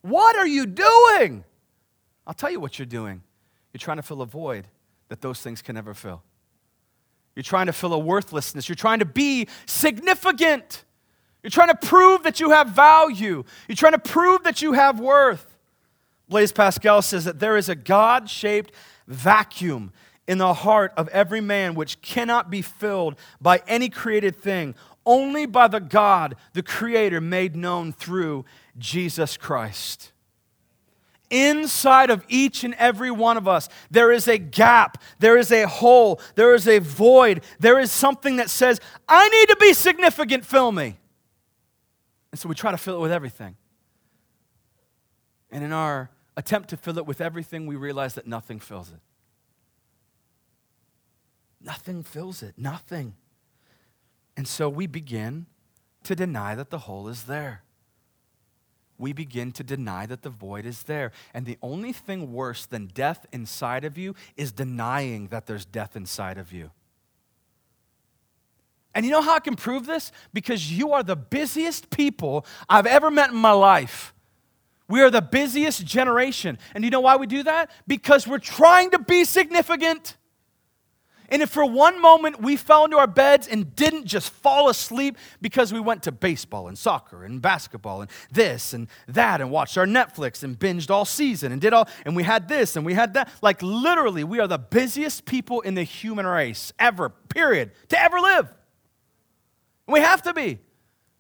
What 0.00 0.37
are 0.37 0.47
you 0.47 0.64
doing? 0.64 1.45
I'll 2.26 2.33
tell 2.33 2.50
you 2.50 2.61
what 2.61 2.79
you're 2.79 2.87
doing. 2.87 3.23
You're 3.75 3.81
trying 3.81 3.99
to 3.99 4.03
fill 4.03 4.23
a 4.23 4.26
void 4.26 4.69
that 5.11 5.21
those 5.21 5.43
things 5.43 5.61
can 5.61 5.75
never 5.75 5.93
fill. 5.93 6.23
You're 7.35 7.43
trying 7.43 7.67
to 7.67 7.73
fill 7.73 7.93
a 7.93 7.99
worthlessness. 7.99 8.69
You're 8.69 8.76
trying 8.76 9.00
to 9.00 9.05
be 9.05 9.49
significant. 9.67 10.85
You're 11.43 11.50
trying 11.50 11.69
to 11.69 11.76
prove 11.76 12.23
that 12.23 12.41
you 12.41 12.50
have 12.50 12.69
value. 12.69 13.45
You're 13.69 13.76
trying 13.76 13.93
to 13.93 13.99
prove 13.99 14.45
that 14.45 14.62
you 14.62 14.73
have 14.73 15.00
worth. 15.00 15.57
Blaise 16.29 16.53
Pascal 16.53 17.03
says 17.03 17.25
that 17.25 17.38
there 17.38 17.57
is 17.57 17.69
a 17.69 17.75
God 17.75 18.30
shaped 18.30 18.73
vacuum 19.06 19.93
in 20.26 20.39
the 20.39 20.54
heart 20.54 20.93
of 20.97 21.08
every 21.08 21.41
man 21.41 21.75
which 21.75 22.00
cannot 22.00 22.50
be 22.50 22.63
filled 22.63 23.17
by 23.41 23.63
any 23.69 23.91
created 23.91 24.37
thing, 24.37 24.75
only 25.04 25.45
by 25.45 25.69
the 25.69 25.80
God, 25.80 26.35
the 26.54 26.63
Creator, 26.63 27.21
made 27.21 27.54
known 27.54 27.93
through 27.93 28.47
Jesus 28.78 29.37
Christ. 29.37 30.13
Inside 31.34 32.10
of 32.10 32.25
each 32.28 32.62
and 32.62 32.75
every 32.75 33.10
one 33.10 33.36
of 33.36 33.49
us, 33.49 33.68
there 33.90 34.12
is 34.12 34.28
a 34.28 34.38
gap, 34.38 35.02
there 35.18 35.36
is 35.36 35.50
a 35.50 35.66
hole, 35.66 36.20
there 36.36 36.54
is 36.54 36.68
a 36.68 36.78
void, 36.78 37.42
there 37.58 37.80
is 37.80 37.90
something 37.90 38.36
that 38.36 38.49
says, 38.49 38.80
I 39.08 39.28
need 39.28 39.49
to 39.49 39.56
be 39.56 39.73
significant, 39.73 40.47
fill 40.47 40.70
me. 40.70 40.97
And 42.30 42.38
so 42.38 42.49
we 42.49 42.54
try 42.54 42.70
to 42.70 42.76
fill 42.76 42.99
it 42.99 43.00
with 43.00 43.10
everything. 43.10 43.56
And 45.50 45.64
in 45.64 45.73
our 45.73 46.08
attempt 46.36 46.70
to 46.70 46.76
fill 46.76 46.99
it 46.99 47.06
with 47.06 47.20
everything, 47.20 47.66
we 47.66 47.75
realize 47.75 48.14
that 48.14 48.28
nothing 48.28 48.60
fills 48.60 48.90
it. 48.90 49.00
Nothing 51.60 52.04
fills 52.04 52.44
it, 52.44 52.54
nothing. 52.56 53.16
And 54.36 54.47
so 54.47 54.68
we 54.68 54.86
begin 54.86 55.47
to 56.04 56.14
deny 56.14 56.54
that 56.54 56.70
the 56.70 56.78
hole 56.78 57.08
is 57.08 57.25
there 57.25 57.64
we 58.99 59.13
begin 59.13 59.52
to 59.52 59.65
deny 59.65 60.07
that 60.07 60.23
the 60.23 60.30
void 60.30 60.67
is 60.67 60.85
there. 60.85 61.13
And 61.33 61.47
the 61.47 61.59
only 61.63 61.93
thing 61.93 62.33
worse 62.33 62.67
than 62.67 62.87
death 62.87 63.26
inside 63.33 63.85
of 63.85 63.99
you 63.99 64.15
is 64.37 64.52
denying 64.52 65.28
that 65.28 65.47
there's 65.47 65.65
death 65.65 65.97
inside 65.97 66.39
of 66.39 66.52
you. 66.52 66.71
And 68.95 69.04
you 69.04 69.11
know 69.11 69.23
how 69.23 69.35
I 69.35 69.41
can 69.41 69.57
prove 69.57 69.87
this? 69.87 70.13
Because 70.33 70.73
you 70.73 70.93
are 70.93 71.02
the 71.02 71.17
busiest 71.17 71.91
people 71.91 72.47
I've 72.69 72.87
ever 72.87 73.11
met 73.11 73.30
in 73.30 73.37
my 73.37 73.50
life. 73.50 74.15
We 74.89 75.00
are 75.00 75.11
the 75.11 75.23
busiest 75.23 75.85
generation. 75.85 76.59
And 76.75 76.85
you 76.85 76.91
know 76.91 77.00
why 77.00 77.17
we 77.17 77.26
do 77.26 77.43
that? 77.43 77.71
Because 77.87 78.28
we're 78.28 78.39
trying 78.39 78.91
to 78.91 78.99
be 78.99 79.25
significant. 79.25 80.17
And 81.30 81.43
if 81.43 81.50
for 81.50 81.65
one 81.65 82.00
moment 82.00 82.43
we 82.43 82.56
fell 82.56 82.84
into 82.84 82.99
our 82.99 83.06
beds 83.06 83.49
and 83.49 83.75
didn't 83.75 84.04
just 84.04 84.30
fall 84.30 84.69
asleep 84.69 85.17
because 85.41 85.73
we 85.73 85.80
went 85.80 86.02
to 86.04 86.13
baseball 86.13 86.69
and 86.69 86.76
soccer 86.76 87.25
and 87.25 87.41
basketball 87.41 88.02
and 88.02 88.10
this 88.30 88.75
and 88.75 88.89
that 89.08 89.41
and 89.41 89.50
watched 89.50 89.78
our 89.78 89.87
Netflix 89.87 90.43
and 90.43 90.58
binged 90.58 90.91
all 90.91 91.04
season 91.04 91.50
and 91.50 91.60
did 91.60 91.73
all, 91.73 91.89
and 92.04 92.15
we 92.15 92.23
had 92.23 92.49
this 92.49 92.76
and 92.76 92.84
we 92.84 92.95
had 92.95 93.15
that, 93.15 93.30
like 93.41 93.63
literally, 93.63 94.25
we 94.25 94.39
are 94.39 94.49
the 94.49 94.58
busiest 94.58 95.25
people 95.25 95.60
in 95.63 95.75
the 95.75 95.82
human 95.82 96.26
race 96.26 96.73
ever, 96.78 97.08
period, 97.08 97.71
to 97.89 98.00
ever 98.00 98.21
live. 98.21 98.52
We 99.87 100.00
have 100.00 100.23
to 100.23 100.34
be. 100.34 100.58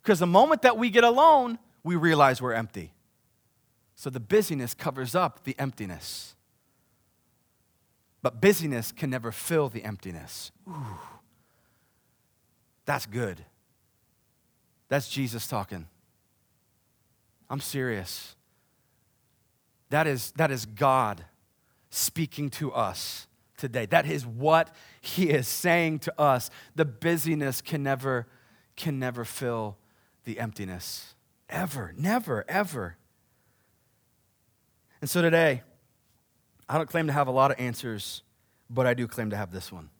Because 0.02 0.18
the 0.18 0.26
moment 0.26 0.62
that 0.62 0.76
we 0.76 0.90
get 0.90 1.02
alone, 1.02 1.58
we 1.82 1.96
realize 1.96 2.42
we're 2.42 2.52
empty. 2.52 2.92
So 3.94 4.10
the 4.10 4.20
busyness 4.20 4.74
covers 4.74 5.14
up 5.14 5.44
the 5.44 5.54
emptiness. 5.58 6.33
But 8.24 8.40
busyness 8.40 8.90
can 8.90 9.10
never 9.10 9.30
fill 9.30 9.68
the 9.68 9.84
emptiness. 9.84 10.50
Ooh, 10.66 10.98
that's 12.86 13.04
good. 13.04 13.44
That's 14.88 15.10
Jesus 15.10 15.46
talking. 15.46 15.88
I'm 17.50 17.60
serious. 17.60 18.34
That 19.90 20.06
is, 20.06 20.30
that 20.36 20.50
is 20.50 20.64
God 20.64 21.26
speaking 21.90 22.48
to 22.52 22.72
us 22.72 23.26
today. 23.58 23.84
That 23.84 24.06
is 24.06 24.24
what 24.26 24.74
He 25.02 25.28
is 25.28 25.46
saying 25.46 25.98
to 26.00 26.18
us. 26.18 26.48
The 26.74 26.86
busyness 26.86 27.60
can 27.60 27.82
never, 27.82 28.26
can 28.74 28.98
never 28.98 29.26
fill 29.26 29.76
the 30.24 30.38
emptiness. 30.38 31.14
Ever, 31.50 31.92
never, 31.98 32.46
ever. 32.48 32.96
And 35.02 35.10
so 35.10 35.20
today, 35.20 35.60
I 36.68 36.78
don't 36.78 36.88
claim 36.88 37.06
to 37.06 37.12
have 37.12 37.28
a 37.28 37.30
lot 37.30 37.50
of 37.50 37.58
answers, 37.58 38.22
but 38.70 38.86
I 38.86 38.94
do 38.94 39.06
claim 39.06 39.30
to 39.30 39.36
have 39.36 39.52
this 39.52 39.70
one. 39.70 39.90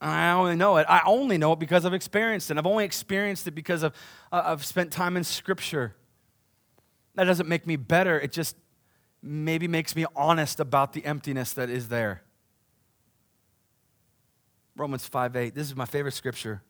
I 0.00 0.30
only 0.32 0.56
know 0.56 0.76
it. 0.76 0.86
I 0.88 1.00
only 1.06 1.38
know 1.38 1.52
it 1.52 1.58
because 1.58 1.86
I've 1.86 1.94
experienced 1.94 2.50
it. 2.50 2.58
I've 2.58 2.66
only 2.66 2.84
experienced 2.84 3.46
it 3.46 3.52
because 3.52 3.82
of, 3.82 3.94
uh, 4.30 4.42
I've 4.44 4.64
spent 4.64 4.92
time 4.92 5.16
in 5.16 5.24
Scripture. 5.24 5.96
That 7.14 7.24
doesn't 7.24 7.48
make 7.48 7.66
me 7.66 7.76
better. 7.76 8.20
It 8.20 8.30
just 8.30 8.56
maybe 9.22 9.66
makes 9.66 9.96
me 9.96 10.04
honest 10.14 10.60
about 10.60 10.92
the 10.92 11.04
emptiness 11.04 11.54
that 11.54 11.70
is 11.70 11.88
there. 11.88 12.22
Romans 14.76 15.06
5 15.06 15.34
8. 15.34 15.54
This 15.54 15.66
is 15.66 15.74
my 15.74 15.86
favorite 15.86 16.12
scripture. 16.12 16.62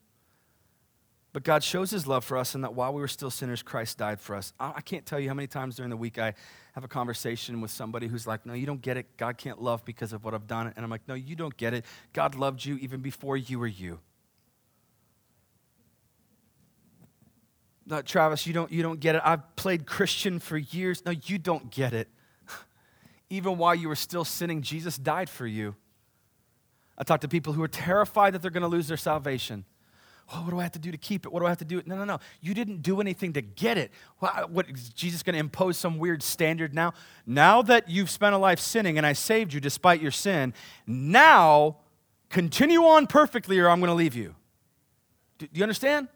But 1.33 1.43
God 1.43 1.63
shows 1.63 1.91
his 1.91 2.07
love 2.07 2.25
for 2.25 2.39
us 2.39 2.55
in 2.55 2.63
that 2.63 2.73
while 2.73 2.95
we 2.95 3.01
were 3.01 3.09
still 3.09 3.31
sinners, 3.31 3.63
Christ 3.63 3.99
died 3.99 4.21
for 4.21 4.35
us. 4.35 4.55
I 4.59 4.81
can't 4.81 5.05
tell 5.05 5.21
you 5.21 5.29
how 5.29 5.35
many 5.35 5.49
times 5.49 5.77
during 5.77 5.91
the 5.91 5.97
week 5.97 6.19
I 6.19 6.33
have 6.77 6.85
a 6.85 6.89
conversation 6.89 7.63
with 7.63 7.71
somebody 7.71 8.07
who's 8.07 8.27
like, 8.27 8.45
No, 8.45 8.53
you 8.53 8.67
don't 8.67 8.83
get 8.83 8.99
it. 8.99 9.17
God 9.17 9.39
can't 9.39 9.63
love 9.63 9.83
because 9.87 10.13
of 10.13 10.25
what 10.25 10.35
I've 10.35 10.47
done. 10.47 10.71
And 10.77 10.85
I'm 10.85 10.91
like, 10.91 11.09
No, 11.09 11.15
you 11.15 11.35
don't 11.35 11.57
get 11.57 11.73
it. 11.73 11.87
God 12.13 12.35
loved 12.35 12.63
you 12.67 12.77
even 12.77 13.01
before 13.01 13.39
you 13.39 13.59
were 13.59 13.67
you. 13.67 13.99
No, 17.87 18.03
Travis, 18.03 18.47
you 18.47 18.53
don't, 18.53 18.71
you 18.71 18.83
don't 18.83 19.01
get 19.01 19.15
it. 19.15 19.23
I've 19.25 19.57
played 19.57 19.87
Christian 19.87 20.39
for 20.39 20.59
years. 20.59 21.03
No, 21.07 21.13
you 21.13 21.39
don't 21.39 21.71
get 21.71 21.95
it. 21.95 22.09
even 23.31 23.57
while 23.57 23.75
you 23.75 23.89
were 23.89 23.97
still 23.97 24.25
sinning, 24.25 24.61
Jesus 24.61 24.99
died 24.99 25.31
for 25.31 25.47
you. 25.47 25.77
I 26.99 27.05
talk 27.05 27.23
to 27.23 27.29
people 27.29 27.55
who 27.55 27.63
are 27.63 27.69
terrified 27.69 28.35
that 28.35 28.43
they're 28.43 28.51
going 28.51 28.63
to 28.63 28.69
lose 28.69 28.89
their 28.89 28.99
salvation. 28.99 29.65
Oh, 30.33 30.43
what 30.43 30.51
do 30.51 30.59
I 30.59 30.65
have 30.65 30.73
to 30.73 30.81
do 30.81 30.91
to 30.91 30.99
keep 30.99 31.25
it? 31.25 31.33
What 31.33 31.41
do 31.41 31.47
I 31.47 31.51
have 31.51 31.59
to 31.59 31.65
do? 31.65 31.83
No, 31.87 31.97
no, 31.97 32.05
no. 32.05 32.19
You 32.41 32.53
didn't 32.53 32.83
do 32.83 33.01
anything 33.01 33.33
to 33.35 33.41
get 33.41 33.79
it. 33.79 33.93
What, 34.19 34.51
what 34.51 34.69
is 34.69 34.89
Jesus 34.89 35.23
going 35.23 35.35
to 35.35 35.39
impose 35.39 35.77
some 35.77 35.99
weird 35.99 36.23
standard 36.23 36.75
now? 36.75 36.95
Now 37.27 37.63
that 37.63 37.89
you've 37.89 38.11
spent 38.11 38.35
a 38.35 38.39
life 38.39 38.59
sinning 38.59 38.99
and 38.99 39.07
I 39.07 39.13
saved 39.13 39.53
you 39.53 39.61
despite 39.61 40.03
your 40.03 40.11
sin, 40.11 40.53
now 40.87 41.77
continue 42.29 42.85
on 42.85 43.07
perfectly 43.07 43.61
or 43.61 43.69
I'm 43.69 43.79
going 43.79 43.89
to 43.89 43.95
leave 43.95 44.17
you. 44.17 44.35
Do 45.39 45.47
you 45.53 45.63
understand? 45.63 46.09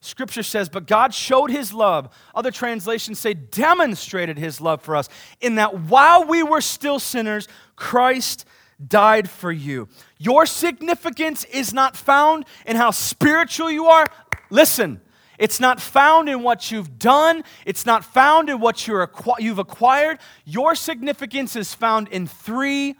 Scripture 0.00 0.42
says, 0.42 0.68
but 0.68 0.86
God 0.86 1.12
showed 1.12 1.50
his 1.50 1.72
love. 1.72 2.08
Other 2.34 2.50
translations 2.50 3.18
say, 3.18 3.34
demonstrated 3.34 4.38
his 4.38 4.60
love 4.60 4.80
for 4.80 4.94
us, 4.94 5.08
in 5.40 5.56
that 5.56 5.80
while 5.80 6.24
we 6.24 6.42
were 6.42 6.60
still 6.60 6.98
sinners, 6.98 7.48
Christ 7.74 8.46
died 8.84 9.28
for 9.28 9.50
you. 9.50 9.88
Your 10.18 10.46
significance 10.46 11.44
is 11.44 11.72
not 11.72 11.96
found 11.96 12.44
in 12.66 12.76
how 12.76 12.90
spiritual 12.90 13.70
you 13.70 13.86
are. 13.86 14.06
Listen, 14.50 15.00
it's 15.38 15.60
not 15.60 15.80
found 15.80 16.28
in 16.28 16.42
what 16.42 16.70
you've 16.70 16.98
done, 16.98 17.44
it's 17.64 17.84
not 17.84 18.04
found 18.04 18.48
in 18.48 18.60
what 18.60 18.86
you're, 18.86 19.10
you've 19.38 19.58
acquired. 19.58 20.18
Your 20.44 20.74
significance 20.74 21.56
is 21.56 21.74
found 21.74 22.08
in 22.08 22.26
three 22.26 22.94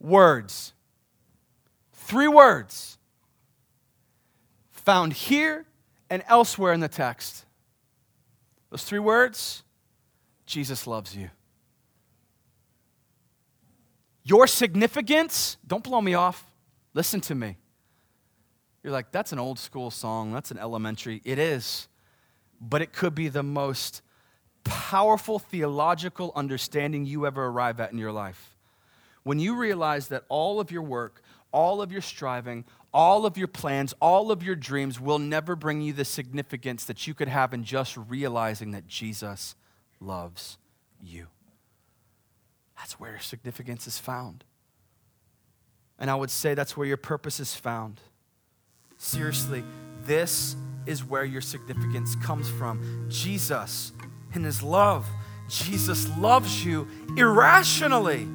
words. 0.00 0.72
Three 1.92 2.28
words. 2.28 2.98
Found 4.70 5.12
here 5.12 5.66
and 6.10 6.22
elsewhere 6.26 6.72
in 6.72 6.80
the 6.80 6.88
text. 6.88 7.44
Those 8.70 8.84
three 8.84 8.98
words 8.98 9.62
Jesus 10.46 10.86
loves 10.86 11.16
you. 11.16 11.30
Your 14.24 14.46
significance, 14.46 15.56
don't 15.66 15.82
blow 15.82 16.00
me 16.00 16.14
off. 16.14 16.50
Listen 16.94 17.20
to 17.22 17.34
me. 17.34 17.56
You're 18.82 18.92
like, 18.92 19.12
that's 19.12 19.32
an 19.32 19.38
old 19.38 19.58
school 19.58 19.90
song. 19.90 20.32
That's 20.32 20.50
an 20.50 20.58
elementary. 20.58 21.20
It 21.24 21.38
is. 21.38 21.88
But 22.60 22.82
it 22.82 22.92
could 22.92 23.14
be 23.14 23.28
the 23.28 23.42
most 23.42 24.02
powerful 24.64 25.38
theological 25.38 26.32
understanding 26.34 27.04
you 27.04 27.26
ever 27.26 27.46
arrive 27.46 27.80
at 27.80 27.92
in 27.92 27.98
your 27.98 28.12
life. 28.12 28.56
When 29.24 29.38
you 29.38 29.56
realize 29.56 30.08
that 30.08 30.24
all 30.28 30.60
of 30.60 30.70
your 30.70 30.82
work, 30.82 31.22
all 31.52 31.82
of 31.82 31.92
your 31.92 32.00
striving, 32.00 32.64
all 32.92 33.24
of 33.24 33.36
your 33.36 33.48
plans, 33.48 33.94
all 34.00 34.30
of 34.30 34.42
your 34.42 34.56
dreams 34.56 35.00
will 35.00 35.18
never 35.18 35.56
bring 35.56 35.80
you 35.80 35.92
the 35.92 36.04
significance 36.04 36.84
that 36.84 37.06
you 37.06 37.14
could 37.14 37.28
have 37.28 37.54
in 37.54 37.64
just 37.64 37.96
realizing 37.96 38.72
that 38.72 38.86
Jesus 38.86 39.54
loves 40.00 40.58
you. 41.00 41.28
That's 42.82 42.98
where 42.98 43.16
significance 43.20 43.86
is 43.86 43.96
found. 43.96 44.42
And 46.00 46.10
I 46.10 46.16
would 46.16 46.30
say 46.30 46.54
that's 46.54 46.76
where 46.76 46.84
your 46.84 46.96
purpose 46.96 47.38
is 47.38 47.54
found. 47.54 48.00
Seriously, 48.98 49.62
this 50.02 50.56
is 50.84 51.04
where 51.04 51.24
your 51.24 51.42
significance 51.42 52.16
comes 52.16 52.50
from. 52.50 53.06
Jesus, 53.08 53.92
in 54.34 54.42
his 54.42 54.64
love, 54.64 55.06
Jesus 55.48 56.08
loves 56.18 56.64
you 56.64 56.88
irrationally. 57.16 58.26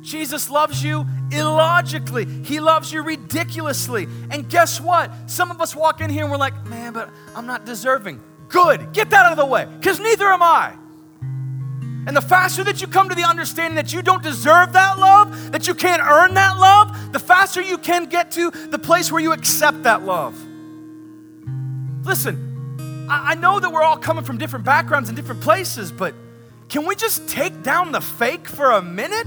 Jesus 0.00 0.48
loves 0.48 0.82
you 0.82 1.04
illogically. 1.30 2.24
He 2.24 2.60
loves 2.60 2.90
you 2.90 3.02
ridiculously. 3.02 4.08
And 4.30 4.48
guess 4.48 4.80
what? 4.80 5.12
Some 5.26 5.50
of 5.50 5.60
us 5.60 5.76
walk 5.76 6.00
in 6.00 6.08
here 6.08 6.22
and 6.22 6.30
we're 6.30 6.38
like, 6.38 6.64
man, 6.64 6.94
but 6.94 7.10
I'm 7.36 7.46
not 7.46 7.66
deserving. 7.66 8.22
Good. 8.48 8.94
Get 8.94 9.10
that 9.10 9.26
out 9.26 9.32
of 9.32 9.36
the 9.36 9.44
way, 9.44 9.66
because 9.78 10.00
neither 10.00 10.24
am 10.28 10.42
I. 10.42 10.74
And 12.08 12.16
the 12.16 12.22
faster 12.22 12.64
that 12.64 12.80
you 12.80 12.86
come 12.86 13.10
to 13.10 13.14
the 13.14 13.24
understanding 13.24 13.74
that 13.76 13.92
you 13.92 14.00
don't 14.00 14.22
deserve 14.22 14.72
that 14.72 14.98
love, 14.98 15.52
that 15.52 15.66
you 15.66 15.74
can't 15.74 16.00
earn 16.00 16.32
that 16.34 16.56
love, 16.56 17.12
the 17.12 17.18
faster 17.18 17.60
you 17.60 17.76
can 17.76 18.06
get 18.06 18.30
to 18.30 18.50
the 18.50 18.78
place 18.78 19.12
where 19.12 19.20
you 19.20 19.32
accept 19.32 19.82
that 19.82 20.04
love. 20.04 20.34
Listen, 22.06 23.06
I 23.10 23.34
know 23.34 23.60
that 23.60 23.70
we're 23.70 23.82
all 23.82 23.98
coming 23.98 24.24
from 24.24 24.38
different 24.38 24.64
backgrounds 24.64 25.10
and 25.10 25.16
different 25.16 25.42
places, 25.42 25.92
but 25.92 26.14
can 26.70 26.86
we 26.86 26.94
just 26.94 27.28
take 27.28 27.62
down 27.62 27.92
the 27.92 28.00
fake 28.00 28.48
for 28.48 28.70
a 28.70 28.80
minute? 28.80 29.26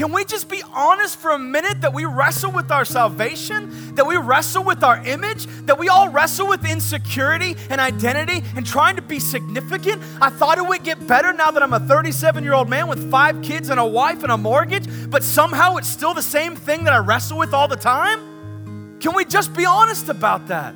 Can 0.00 0.12
we 0.12 0.24
just 0.24 0.48
be 0.48 0.62
honest 0.72 1.18
for 1.18 1.32
a 1.32 1.38
minute 1.38 1.82
that 1.82 1.92
we 1.92 2.06
wrestle 2.06 2.50
with 2.50 2.70
our 2.70 2.86
salvation, 2.86 3.94
that 3.96 4.06
we 4.06 4.16
wrestle 4.16 4.64
with 4.64 4.82
our 4.82 4.96
image, 5.04 5.44
that 5.66 5.78
we 5.78 5.90
all 5.90 6.08
wrestle 6.08 6.48
with 6.48 6.64
insecurity 6.64 7.54
and 7.68 7.82
identity 7.82 8.42
and 8.56 8.64
trying 8.64 8.96
to 8.96 9.02
be 9.02 9.20
significant? 9.20 10.02
I 10.18 10.30
thought 10.30 10.56
it 10.56 10.66
would 10.66 10.84
get 10.84 11.06
better 11.06 11.34
now 11.34 11.50
that 11.50 11.62
I'm 11.62 11.74
a 11.74 11.80
37 11.80 12.42
year 12.42 12.54
old 12.54 12.70
man 12.70 12.88
with 12.88 13.10
five 13.10 13.42
kids 13.42 13.68
and 13.68 13.78
a 13.78 13.84
wife 13.84 14.22
and 14.22 14.32
a 14.32 14.38
mortgage, 14.38 14.86
but 15.10 15.22
somehow 15.22 15.76
it's 15.76 15.88
still 15.88 16.14
the 16.14 16.22
same 16.22 16.56
thing 16.56 16.84
that 16.84 16.94
I 16.94 16.98
wrestle 17.00 17.36
with 17.36 17.52
all 17.52 17.68
the 17.68 17.76
time? 17.76 18.96
Can 19.00 19.14
we 19.14 19.26
just 19.26 19.52
be 19.52 19.66
honest 19.66 20.08
about 20.08 20.46
that 20.46 20.72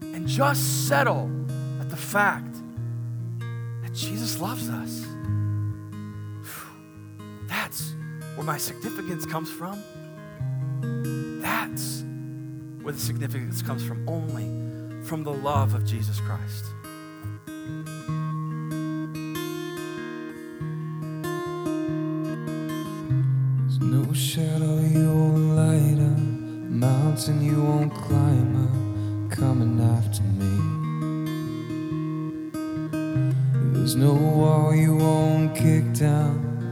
and 0.00 0.26
just 0.26 0.88
settle 0.88 1.30
at 1.80 1.88
the 1.88 1.96
fact 1.96 2.56
that 3.84 3.94
Jesus 3.94 4.40
loves 4.40 4.68
us? 4.68 5.06
That's 7.46 7.93
where 8.34 8.44
my 8.44 8.58
significance 8.58 9.24
comes 9.26 9.50
from, 9.50 9.82
that's 11.40 12.04
where 12.82 12.92
the 12.92 12.98
significance 12.98 13.62
comes 13.62 13.82
from 13.84 14.08
only 14.08 14.50
from 15.04 15.22
the 15.22 15.32
love 15.32 15.74
of 15.74 15.84
Jesus 15.84 16.20
Christ. 16.20 16.64
There's 23.60 23.80
no 23.80 24.12
shadow 24.12 24.80
you 24.80 25.12
won't 25.12 25.56
light 25.56 25.98
up, 26.02 26.18
mountain 26.18 27.42
you 27.42 27.62
won't 27.62 27.94
climb 27.94 28.56
up, 28.64 28.74
coming 29.30 29.80
after 29.80 30.22
me. 30.22 30.52
There's 33.72 33.96
no 33.96 34.14
wall 34.14 34.74
you 34.74 34.96
won't 34.96 35.54
kick 35.54 35.92
down, 35.92 36.53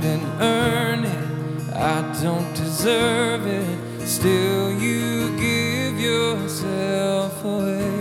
Couldn't 0.00 0.40
earn 0.40 1.04
it, 1.04 1.74
I 1.74 2.00
don't 2.22 2.54
deserve 2.54 3.46
it. 3.46 4.06
Still, 4.06 4.72
you 4.72 5.36
give 5.36 6.00
yourself 6.00 7.44
away. 7.44 7.92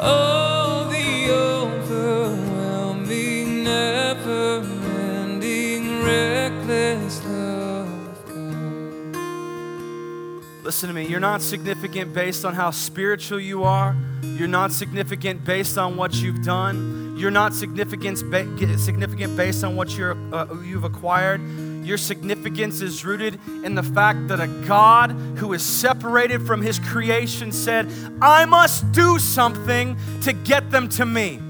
Oh, 0.00 0.88
the 0.90 1.30
overwhelming, 1.30 3.64
never 3.64 4.62
ending, 4.62 6.02
reckless 6.02 7.22
love 7.26 8.30
of. 8.30 10.64
Listen 10.64 10.88
to 10.88 10.94
me. 10.94 11.06
You're 11.06 11.20
not 11.20 11.42
significant 11.42 12.14
based 12.14 12.46
on 12.46 12.54
how 12.54 12.70
spiritual 12.70 13.40
you 13.40 13.64
are. 13.64 13.94
You're 14.22 14.48
not 14.48 14.72
significant 14.72 15.44
based 15.44 15.76
on 15.76 15.98
what 15.98 16.14
you've 16.14 16.42
done. 16.42 17.03
You're 17.24 17.30
not 17.30 17.54
significant, 17.54 18.22
ba- 18.30 18.76
significant 18.76 19.34
based 19.34 19.64
on 19.64 19.76
what 19.76 19.96
you're, 19.96 20.14
uh, 20.30 20.46
you've 20.62 20.84
acquired. 20.84 21.40
Your 21.82 21.96
significance 21.96 22.82
is 22.82 23.02
rooted 23.02 23.40
in 23.64 23.74
the 23.74 23.82
fact 23.82 24.28
that 24.28 24.40
a 24.40 24.46
God 24.46 25.12
who 25.38 25.54
is 25.54 25.62
separated 25.62 26.46
from 26.46 26.60
his 26.60 26.78
creation 26.78 27.50
said, 27.50 27.90
I 28.20 28.44
must 28.44 28.92
do 28.92 29.18
something 29.18 29.96
to 30.20 30.34
get 30.34 30.70
them 30.70 30.86
to 30.90 31.06
me. 31.06 31.40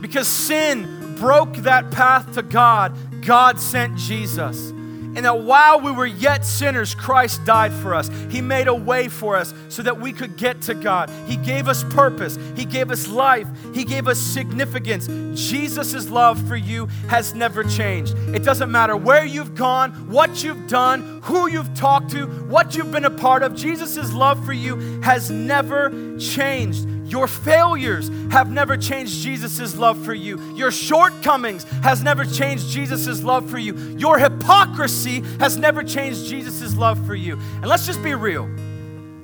Because 0.00 0.26
sin 0.26 1.16
broke 1.18 1.54
that 1.56 1.90
path 1.90 2.32
to 2.36 2.42
God, 2.42 2.96
God 3.20 3.60
sent 3.60 3.98
Jesus. 3.98 4.72
And 5.16 5.24
that 5.24 5.40
while 5.40 5.80
we 5.80 5.90
were 5.90 6.06
yet 6.06 6.44
sinners, 6.44 6.94
Christ 6.94 7.44
died 7.46 7.72
for 7.72 7.94
us. 7.94 8.10
He 8.28 8.42
made 8.42 8.68
a 8.68 8.74
way 8.74 9.08
for 9.08 9.34
us 9.34 9.54
so 9.70 9.82
that 9.82 9.98
we 9.98 10.12
could 10.12 10.36
get 10.36 10.60
to 10.62 10.74
God. 10.74 11.10
He 11.26 11.36
gave 11.36 11.68
us 11.68 11.82
purpose, 11.84 12.38
He 12.54 12.66
gave 12.66 12.90
us 12.90 13.08
life, 13.08 13.48
He 13.74 13.84
gave 13.84 14.08
us 14.08 14.18
significance. 14.18 15.08
Jesus' 15.34 16.10
love 16.10 16.46
for 16.46 16.56
you 16.56 16.86
has 17.08 17.34
never 17.34 17.64
changed. 17.64 18.14
It 18.34 18.44
doesn't 18.44 18.70
matter 18.70 18.96
where 18.96 19.24
you've 19.24 19.54
gone, 19.54 19.90
what 20.10 20.44
you've 20.44 20.68
done, 20.68 21.20
who 21.22 21.48
you've 21.48 21.74
talked 21.74 22.10
to, 22.10 22.26
what 22.26 22.76
you've 22.76 22.92
been 22.92 23.06
a 23.06 23.10
part 23.10 23.42
of. 23.42 23.54
Jesus' 23.54 24.12
love 24.12 24.44
for 24.44 24.52
you 24.52 25.00
has 25.00 25.30
never 25.30 26.18
changed. 26.18 26.86
Your 27.06 27.28
failures 27.28 28.08
have 28.30 28.50
never 28.50 28.76
changed 28.76 29.22
Jesus' 29.22 29.76
love 29.76 30.04
for 30.04 30.12
you. 30.12 30.40
Your 30.54 30.72
shortcomings 30.72 31.64
has 31.82 32.02
never 32.02 32.24
changed 32.24 32.68
Jesus' 32.68 33.22
love 33.22 33.48
for 33.48 33.58
you. 33.58 33.74
Your 33.96 34.18
hypocrisy 34.18 35.20
has 35.38 35.56
never 35.56 35.84
changed 35.84 36.26
Jesus' 36.26 36.74
love 36.76 37.04
for 37.06 37.14
you. 37.14 37.34
And 37.36 37.66
let's 37.66 37.86
just 37.86 38.02
be 38.02 38.14
real. 38.14 38.48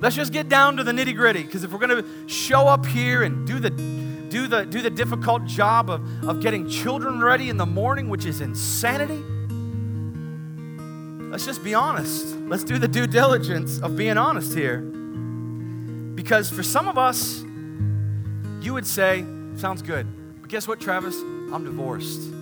Let's 0.01 0.17
just 0.17 0.33
get 0.33 0.49
down 0.49 0.77
to 0.77 0.85
the 0.85 0.93
nitty 0.93 1.15
gritty 1.17 1.43
because 1.43 1.65
if 1.65 1.73
we're 1.73 1.79
going 1.79 2.03
to 2.03 2.29
show 2.29 2.67
up 2.67 2.87
here 2.87 3.23
and 3.23 3.47
do 3.47 3.59
the 3.59 3.71
do 3.71 4.49
the 4.49 4.65
do 4.65 4.81
the 4.81 4.91
difficult 4.91 5.45
job 5.45 5.91
of, 5.91 6.01
of 6.27 6.41
getting 6.41 6.69
children 6.69 7.21
ready 7.21 7.51
in 7.51 7.57
the 7.57 7.67
morning, 7.67 8.09
which 8.09 8.25
is 8.25 8.41
insanity. 8.41 9.23
Let's 11.31 11.47
just 11.47 11.63
be 11.63 11.75
honest. 11.75 12.37
Let's 12.49 12.65
do 12.65 12.79
the 12.79 12.89
due 12.89 13.07
diligence 13.07 13.79
of 13.81 13.97
being 13.97 14.19
honest 14.19 14.55
here. 14.55 14.81
Because 14.81 16.51
for 16.51 16.63
some 16.63 16.89
of 16.89 16.99
us, 16.99 17.45
you 18.63 18.75
would 18.75 18.87
say, 18.87 19.25
Sounds 19.57 19.83
good. 19.83 20.07
But 20.41 20.49
guess 20.51 20.67
what, 20.67 20.81
Travis? 20.81 21.21
I'm 21.21 21.65
divorced. 21.65 22.33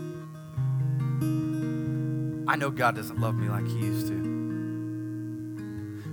I 2.48 2.56
know 2.56 2.70
God 2.70 2.94
doesn't 2.94 3.20
love 3.20 3.34
me 3.34 3.48
like 3.48 3.66
He 3.66 3.78
used 3.78 4.06
to. 4.08 4.20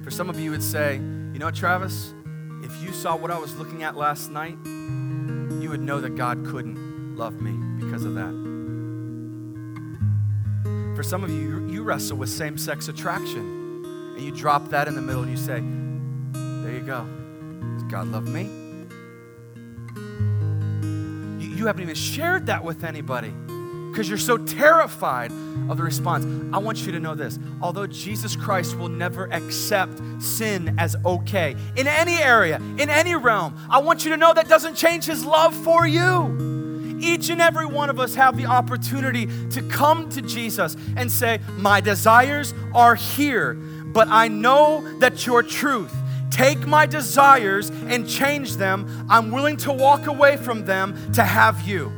For 0.04 0.12
some 0.12 0.30
of 0.30 0.40
you, 0.40 0.52
would 0.52 0.64
say, 0.64 0.96
You 0.96 1.40
know 1.40 1.46
what, 1.46 1.56
Travis? 1.56 2.14
If 2.64 2.82
you 2.84 2.92
saw 2.94 3.16
what 3.16 3.32
I 3.32 3.38
was 3.38 3.56
looking 3.58 3.84
at 3.84 3.96
last 3.96 4.32
night, 4.32 4.58
you 4.66 5.70
would 5.70 5.82
know 5.82 6.00
that 6.02 6.16
God 6.16 6.46
couldn't 6.46 7.16
love 7.16 7.42
me 7.42 7.52
because 7.84 8.04
of 8.04 8.16
that. 8.16 8.34
For 10.96 11.04
some 11.04 11.24
of 11.24 11.30
you, 11.30 11.68
you 11.68 11.84
wrestle 11.84 12.18
with 12.18 12.30
same 12.30 12.58
sex 12.58 12.88
attraction 12.88 13.84
and 14.16 14.22
you 14.22 14.32
drop 14.32 14.70
that 14.70 14.88
in 14.88 14.96
the 14.96 15.02
middle 15.02 15.22
and 15.22 15.32
you 15.32 15.38
say, 15.38 15.62
There 16.64 16.74
you 16.74 16.82
go. 16.82 17.06
Does 17.76 17.84
God 17.84 18.08
love 18.08 18.28
me? 18.28 18.67
Haven't 21.68 21.84
even 21.84 21.96
shared 21.96 22.48
that 22.48 22.64
with 22.64 22.84
anybody 22.84 23.34
because 23.98 24.08
you're 24.10 24.18
so 24.18 24.38
terrified 24.38 25.32
of 25.70 25.78
the 25.78 25.84
response. 25.84 26.26
I 26.54 26.60
want 26.60 26.86
you 26.86 26.92
to 26.92 27.00
know 27.00 27.16
this. 27.16 27.40
Although 27.62 27.88
Jesus 27.88 28.36
Christ 28.36 28.78
will 28.78 28.90
never 28.90 29.26
accept 29.34 30.00
sin 30.22 30.76
as 30.78 30.96
okay 31.04 31.56
in 31.76 31.88
any 31.88 32.18
area, 32.18 32.58
in 32.78 32.90
any 32.90 33.16
realm, 33.16 33.58
I 33.70 33.80
want 33.80 34.06
you 34.06 34.12
to 34.12 34.18
know 34.18 34.34
that 34.34 34.48
doesn't 34.48 34.76
change 34.76 35.06
his 35.06 35.26
love 35.26 35.56
for 35.56 35.88
you. 35.88 36.98
Each 37.00 37.30
and 37.30 37.42
every 37.42 37.66
one 37.66 37.90
of 37.90 38.00
us 38.00 38.16
have 38.16 38.38
the 38.38 38.46
opportunity 38.46 39.28
to 39.50 39.62
come 39.64 40.10
to 40.10 40.22
Jesus 40.22 40.78
and 40.96 41.12
say, 41.12 41.40
My 41.58 41.82
desires 41.82 42.54
are 42.74 42.96
here, 42.96 43.56
but 43.56 44.08
I 44.10 44.28
know 44.28 45.00
that 45.00 45.26
your 45.26 45.44
truth 45.44 45.96
take 46.32 46.66
my 46.68 46.86
desires 46.86 47.70
and 47.70 48.08
change 48.08 48.56
them. 48.58 49.08
I'm 49.10 49.32
willing 49.32 49.58
to 49.58 49.72
walk 49.72 50.08
away 50.08 50.38
from 50.38 50.66
them 50.66 51.12
to 51.14 51.24
have 51.24 51.68
you. 51.68 51.92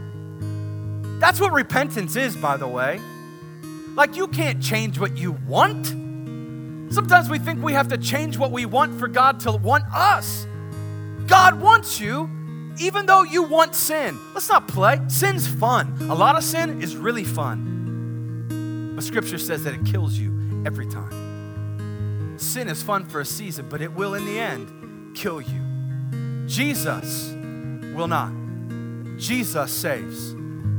That's 1.20 1.39
what 1.39 1.52
repentance 1.52 2.15
is, 2.15 2.36
by 2.36 2.58
the 2.58 2.68
way. 2.68 3.02
Like, 3.96 4.15
you 4.15 4.28
can't 4.28 4.62
change 4.63 5.00
what 5.00 5.18
you 5.18 5.34
want. 5.48 5.88
Sometimes 6.94 7.30
we 7.30 7.38
think 7.39 7.62
we 7.62 7.74
have 7.74 7.89
to 7.89 7.98
change 7.98 8.38
what 8.38 8.52
we 8.52 8.65
want 8.65 8.98
for 9.00 9.08
God 9.08 9.39
to 9.42 9.52
want 9.52 9.84
us. 9.94 10.48
God 11.28 11.60
wants 11.62 12.00
you, 12.00 12.30
even 12.80 13.06
though 13.06 13.24
you 13.24 13.44
want 13.44 13.76
sin. 13.76 14.18
Let's 14.34 14.50
not 14.50 14.68
play. 14.68 15.00
Sin's 15.08 15.48
fun. 15.48 15.98
A 16.10 16.15
lot 16.15 16.36
of 16.38 16.44
sin 16.44 16.82
is 16.82 16.96
really 16.96 17.26
fun. 17.26 18.94
But 18.96 19.04
scripture 19.04 19.38
says 19.38 19.63
that 19.65 19.74
it 19.74 19.86
kills 19.86 20.18
you 20.18 20.63
every 20.65 20.88
time. 20.88 21.29
Sin 22.39 22.69
is 22.69 22.82
fun 22.82 23.06
for 23.06 23.19
a 23.19 23.25
season, 23.25 23.67
but 23.67 23.82
it 23.82 23.91
will 23.91 24.13
in 24.13 24.25
the 24.25 24.39
end 24.39 25.13
kill 25.13 25.41
you. 25.41 25.62
Jesus 26.47 27.34
will 27.93 28.08
not. 28.08 28.32
Jesus 29.17 29.73
saves 29.73 30.34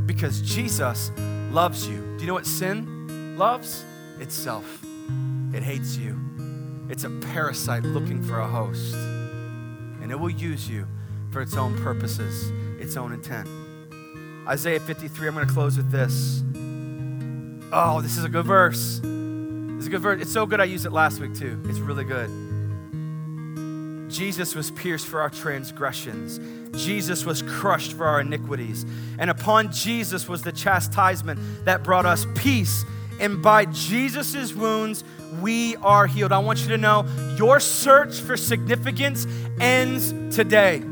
because 0.06 0.40
Jesus 0.40 1.12
loves 1.50 1.86
you. 1.86 1.98
Do 2.16 2.22
you 2.22 2.26
know 2.28 2.34
what 2.34 2.46
sin 2.46 3.36
loves? 3.36 3.84
Itself. 4.18 4.82
It 5.52 5.62
hates 5.62 5.98
you. 5.98 6.18
It's 6.88 7.04
a 7.04 7.10
parasite 7.10 7.82
looking 7.82 8.22
for 8.22 8.40
a 8.40 8.46
host. 8.46 8.94
And 8.94 10.10
it 10.10 10.18
will 10.18 10.30
use 10.30 10.68
you 10.68 10.86
for 11.30 11.42
its 11.42 11.56
own 11.56 11.76
purposes, 11.82 12.50
its 12.80 12.96
own 12.96 13.12
intent. 13.12 13.48
Isaiah 14.48 14.80
53, 14.80 15.28
I'm 15.28 15.34
going 15.34 15.46
to 15.46 15.52
close 15.52 15.76
with 15.76 15.90
this. 15.90 16.42
Oh, 17.70 18.00
this 18.00 18.16
is 18.16 18.24
a 18.24 18.28
good 18.30 18.46
verse. 18.46 19.00
It's 19.80 19.86
a 19.86 19.90
good 19.90 20.02
verse. 20.02 20.20
It's 20.20 20.30
so 20.30 20.44
good 20.44 20.60
I 20.60 20.64
used 20.64 20.84
it 20.84 20.92
last 20.92 21.20
week 21.20 21.34
too. 21.34 21.58
It's 21.64 21.78
really 21.78 22.04
good. 22.04 22.28
Jesus 24.10 24.54
was 24.54 24.70
pierced 24.72 25.06
for 25.06 25.22
our 25.22 25.30
transgressions. 25.30 26.38
Jesus 26.78 27.24
was 27.24 27.40
crushed 27.40 27.94
for 27.94 28.04
our 28.04 28.20
iniquities. 28.20 28.84
And 29.18 29.30
upon 29.30 29.72
Jesus 29.72 30.28
was 30.28 30.42
the 30.42 30.52
chastisement 30.52 31.40
that 31.64 31.82
brought 31.82 32.04
us 32.04 32.26
peace. 32.34 32.84
And 33.20 33.42
by 33.42 33.64
Jesus' 33.64 34.52
wounds, 34.52 35.02
we 35.40 35.76
are 35.76 36.06
healed. 36.06 36.32
I 36.32 36.40
want 36.40 36.60
you 36.60 36.68
to 36.68 36.76
know 36.76 37.06
your 37.38 37.58
search 37.58 38.20
for 38.20 38.36
significance 38.36 39.26
ends 39.60 40.12
today. 40.36 40.82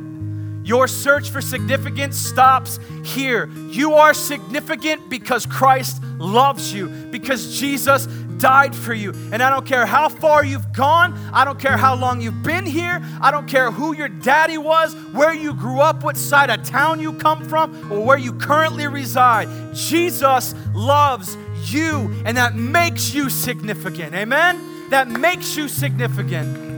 Your 0.64 0.88
search 0.88 1.28
for 1.28 1.42
significance 1.42 2.16
stops 2.16 2.80
here. 3.04 3.50
You 3.68 3.96
are 3.96 4.14
significant 4.14 5.10
because 5.10 5.44
Christ 5.44 6.02
loves 6.18 6.72
you, 6.72 6.88
because 7.10 7.58
Jesus 7.60 8.08
died 8.38 8.74
for 8.74 8.94
you. 8.94 9.12
And 9.32 9.42
I 9.42 9.50
don't 9.50 9.66
care 9.66 9.84
how 9.86 10.08
far 10.08 10.44
you've 10.44 10.72
gone, 10.72 11.12
I 11.32 11.44
don't 11.44 11.58
care 11.58 11.76
how 11.76 11.94
long 11.94 12.20
you've 12.20 12.42
been 12.42 12.64
here, 12.66 13.02
I 13.20 13.30
don't 13.30 13.46
care 13.46 13.70
who 13.70 13.94
your 13.94 14.08
daddy 14.08 14.58
was, 14.58 14.94
where 15.12 15.34
you 15.34 15.54
grew 15.54 15.80
up, 15.80 16.02
what 16.04 16.16
side 16.16 16.50
of 16.50 16.64
town 16.64 17.00
you 17.00 17.12
come 17.14 17.48
from, 17.48 17.92
or 17.92 18.04
where 18.04 18.18
you 18.18 18.32
currently 18.32 18.86
reside. 18.86 19.48
Jesus 19.74 20.54
loves 20.74 21.36
you, 21.64 22.14
and 22.24 22.36
that 22.36 22.54
makes 22.54 23.14
you 23.14 23.28
significant. 23.28 24.14
Amen? 24.14 24.90
That 24.90 25.08
makes 25.08 25.56
you 25.56 25.68
significant. 25.68 26.68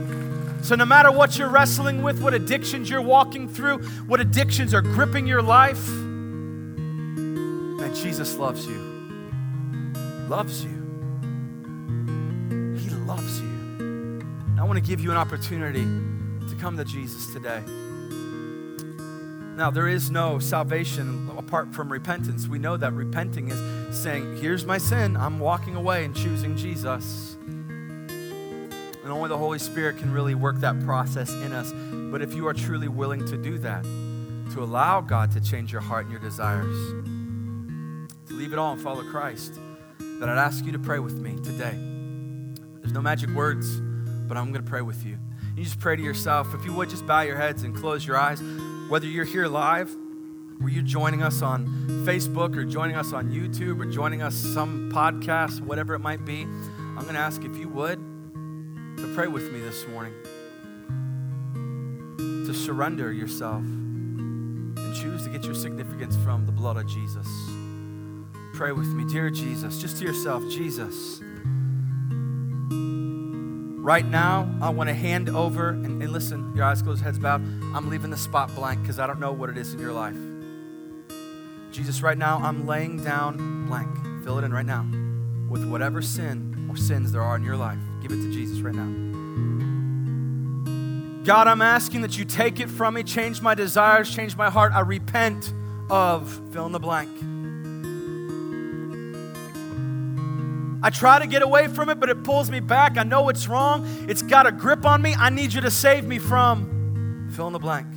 So, 0.65 0.75
no 0.75 0.85
matter 0.85 1.11
what 1.11 1.39
you're 1.39 1.49
wrestling 1.49 2.03
with, 2.03 2.21
what 2.21 2.35
addictions 2.35 2.89
you're 2.89 3.01
walking 3.01 3.49
through, 3.49 3.79
what 4.05 4.19
addictions 4.19 4.73
are 4.75 4.81
gripping 4.81 5.25
your 5.25 5.41
life, 5.41 5.89
man, 7.81 7.95
Jesus 7.95 8.35
loves 8.35 8.67
you. 8.67 8.89
Loves 10.29 10.63
you 10.63 10.80
loves 13.11 13.41
you. 13.41 14.23
I 14.57 14.63
want 14.63 14.77
to 14.77 14.81
give 14.81 15.01
you 15.01 15.11
an 15.11 15.17
opportunity 15.17 15.83
to 15.83 16.55
come 16.61 16.77
to 16.77 16.85
Jesus 16.85 17.33
today. 17.33 17.61
Now, 19.57 19.69
there 19.69 19.89
is 19.89 20.09
no 20.09 20.39
salvation 20.39 21.29
apart 21.37 21.73
from 21.73 21.91
repentance. 21.91 22.47
We 22.47 22.57
know 22.57 22.77
that 22.77 22.93
repenting 22.93 23.49
is 23.49 24.01
saying, 24.01 24.37
Here's 24.37 24.63
my 24.63 24.77
sin. 24.77 25.17
I'm 25.17 25.39
walking 25.39 25.75
away 25.75 26.05
and 26.05 26.15
choosing 26.15 26.55
Jesus. 26.55 27.35
And 27.43 29.09
only 29.09 29.27
the 29.27 29.37
Holy 29.37 29.59
Spirit 29.59 29.97
can 29.97 30.13
really 30.13 30.33
work 30.33 30.61
that 30.61 30.79
process 30.85 31.33
in 31.33 31.51
us. 31.51 31.73
But 32.13 32.21
if 32.21 32.33
you 32.33 32.47
are 32.47 32.53
truly 32.53 32.87
willing 32.87 33.25
to 33.25 33.35
do 33.35 33.57
that, 33.57 33.83
to 34.53 34.63
allow 34.63 35.01
God 35.01 35.31
to 35.33 35.41
change 35.41 35.73
your 35.73 35.81
heart 35.81 36.05
and 36.05 36.13
your 36.13 36.21
desires, 36.21 36.77
to 38.27 38.33
leave 38.33 38.53
it 38.53 38.59
all 38.59 38.71
and 38.71 38.81
follow 38.81 39.03
Christ, 39.03 39.59
then 39.99 40.29
I'd 40.29 40.37
ask 40.37 40.63
you 40.63 40.71
to 40.71 40.79
pray 40.79 40.99
with 40.99 41.19
me 41.19 41.35
today. 41.43 42.00
There's 42.81 42.93
no 42.93 43.01
magic 43.01 43.29
words, 43.29 43.79
but 43.79 44.37
I'm 44.37 44.51
going 44.51 44.63
to 44.63 44.69
pray 44.69 44.81
with 44.81 45.05
you. 45.05 45.17
You 45.55 45.63
just 45.63 45.79
pray 45.79 45.95
to 45.95 46.01
yourself. 46.01 46.53
If 46.53 46.65
you 46.65 46.73
would, 46.73 46.89
just 46.89 47.05
bow 47.05 47.21
your 47.21 47.37
heads 47.37 47.63
and 47.63 47.75
close 47.75 48.05
your 48.05 48.17
eyes. 48.17 48.41
Whether 48.89 49.05
you're 49.05 49.25
here 49.25 49.47
live, 49.47 49.95
or 50.61 50.69
you're 50.69 50.83
joining 50.83 51.23
us 51.23 51.41
on 51.41 51.65
Facebook, 52.05 52.55
or 52.55 52.65
joining 52.65 52.95
us 52.95 53.13
on 53.13 53.31
YouTube, 53.31 53.79
or 53.81 53.85
joining 53.85 54.21
us 54.21 54.35
some 54.35 54.91
podcast, 54.91 55.61
whatever 55.61 55.93
it 55.93 55.99
might 55.99 56.25
be, 56.25 56.41
I'm 56.41 57.01
going 57.03 57.13
to 57.13 57.19
ask 57.19 57.43
if 57.43 57.55
you 57.57 57.67
would 57.69 57.99
to 58.97 59.11
pray 59.15 59.27
with 59.27 59.51
me 59.51 59.59
this 59.59 59.87
morning. 59.87 60.13
To 62.17 62.53
surrender 62.53 63.11
yourself 63.13 63.63
and 63.63 64.95
choose 64.95 65.23
to 65.23 65.29
get 65.29 65.43
your 65.43 65.55
significance 65.55 66.15
from 66.17 66.45
the 66.45 66.51
blood 66.51 66.77
of 66.77 66.87
Jesus. 66.87 67.27
Pray 68.53 68.71
with 68.71 68.87
me, 68.87 69.05
dear 69.11 69.29
Jesus, 69.29 69.79
just 69.79 69.97
to 69.97 70.05
yourself, 70.05 70.43
Jesus. 70.49 71.21
Right 73.81 74.05
now, 74.05 74.47
I 74.61 74.69
want 74.69 74.89
to 74.89 74.93
hand 74.93 75.27
over, 75.27 75.69
and, 75.69 76.03
and 76.03 76.11
listen, 76.11 76.51
your 76.55 76.65
eyes 76.65 76.83
closed, 76.83 77.01
heads 77.01 77.17
bowed. 77.17 77.41
I'm 77.73 77.89
leaving 77.89 78.11
the 78.11 78.17
spot 78.17 78.53
blank 78.53 78.83
because 78.83 78.99
I 78.99 79.07
don't 79.07 79.19
know 79.19 79.31
what 79.31 79.49
it 79.49 79.57
is 79.57 79.73
in 79.73 79.79
your 79.79 79.91
life. 79.91 80.15
Jesus, 81.71 82.03
right 82.03 82.17
now, 82.17 82.37
I'm 82.37 82.67
laying 82.67 83.03
down 83.03 83.65
blank. 83.65 83.89
Fill 84.23 84.37
it 84.37 84.43
in 84.43 84.53
right 84.53 84.67
now 84.67 84.85
with 85.49 85.67
whatever 85.67 85.99
sin 85.99 86.67
or 86.69 86.77
sins 86.77 87.11
there 87.11 87.23
are 87.23 87.35
in 87.35 87.43
your 87.43 87.57
life. 87.57 87.79
Give 88.03 88.11
it 88.11 88.17
to 88.17 88.31
Jesus 88.31 88.59
right 88.59 88.75
now. 88.75 89.09
God, 91.23 91.47
I'm 91.47 91.63
asking 91.63 92.01
that 92.01 92.15
you 92.15 92.23
take 92.23 92.59
it 92.59 92.69
from 92.69 92.93
me, 92.93 93.01
change 93.01 93.41
my 93.41 93.55
desires, 93.55 94.13
change 94.13 94.37
my 94.37 94.51
heart. 94.51 94.73
I 94.73 94.81
repent 94.81 95.55
of 95.89 96.39
fill 96.51 96.67
in 96.67 96.71
the 96.71 96.79
blank. 96.79 97.09
I 100.83 100.89
try 100.89 101.19
to 101.19 101.27
get 101.27 101.43
away 101.43 101.67
from 101.67 101.89
it, 101.89 101.99
but 101.99 102.09
it 102.09 102.23
pulls 102.23 102.49
me 102.49 102.59
back. 102.59 102.97
I 102.97 103.03
know 103.03 103.29
it's 103.29 103.47
wrong. 103.47 103.85
It's 104.09 104.23
got 104.23 104.47
a 104.47 104.51
grip 104.51 104.85
on 104.85 105.01
me. 105.01 105.13
I 105.13 105.29
need 105.29 105.53
you 105.53 105.61
to 105.61 105.71
save 105.71 106.05
me 106.05 106.17
from 106.17 107.29
fill 107.31 107.47
in 107.47 107.53
the 107.53 107.59
blank. 107.59 107.87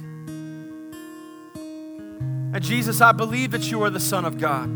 And 2.54 2.62
Jesus, 2.62 3.00
I 3.00 3.12
believe 3.12 3.50
that 3.50 3.70
you 3.70 3.82
are 3.82 3.90
the 3.90 3.98
Son 3.98 4.24
of 4.24 4.38
God. 4.38 4.68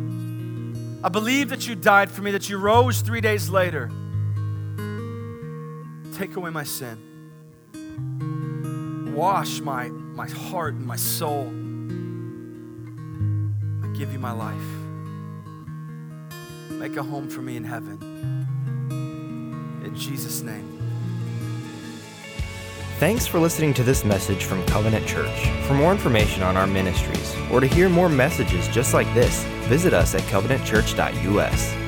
I 1.04 1.08
believe 1.08 1.50
that 1.50 1.68
you 1.68 1.76
died 1.76 2.10
for 2.10 2.22
me, 2.22 2.32
that 2.32 2.48
you 2.48 2.58
rose 2.58 3.02
three 3.02 3.20
days 3.20 3.50
later. 3.50 3.88
Take 6.14 6.34
away 6.34 6.50
my 6.50 6.64
sin. 6.64 7.04
Wash 9.14 9.60
my, 9.60 9.88
my 9.88 10.28
heart 10.28 10.74
and 10.74 10.84
my 10.84 10.96
soul. 10.96 11.46
I 13.84 13.96
give 13.96 14.12
you 14.12 14.18
my 14.18 14.32
life. 14.32 14.87
Make 16.78 16.96
a 16.96 17.02
home 17.02 17.28
for 17.28 17.42
me 17.42 17.56
in 17.56 17.64
heaven. 17.64 17.98
In 19.84 19.94
Jesus' 19.96 20.42
name. 20.42 20.78
Thanks 22.98 23.26
for 23.26 23.38
listening 23.38 23.74
to 23.74 23.82
this 23.82 24.04
message 24.04 24.44
from 24.44 24.64
Covenant 24.66 25.06
Church. 25.06 25.48
For 25.66 25.74
more 25.74 25.92
information 25.92 26.42
on 26.42 26.56
our 26.56 26.66
ministries 26.66 27.34
or 27.50 27.60
to 27.60 27.66
hear 27.66 27.88
more 27.88 28.08
messages 28.08 28.68
just 28.68 28.94
like 28.94 29.12
this, 29.14 29.44
visit 29.68 29.92
us 29.92 30.14
at 30.14 30.22
covenantchurch.us. 30.22 31.87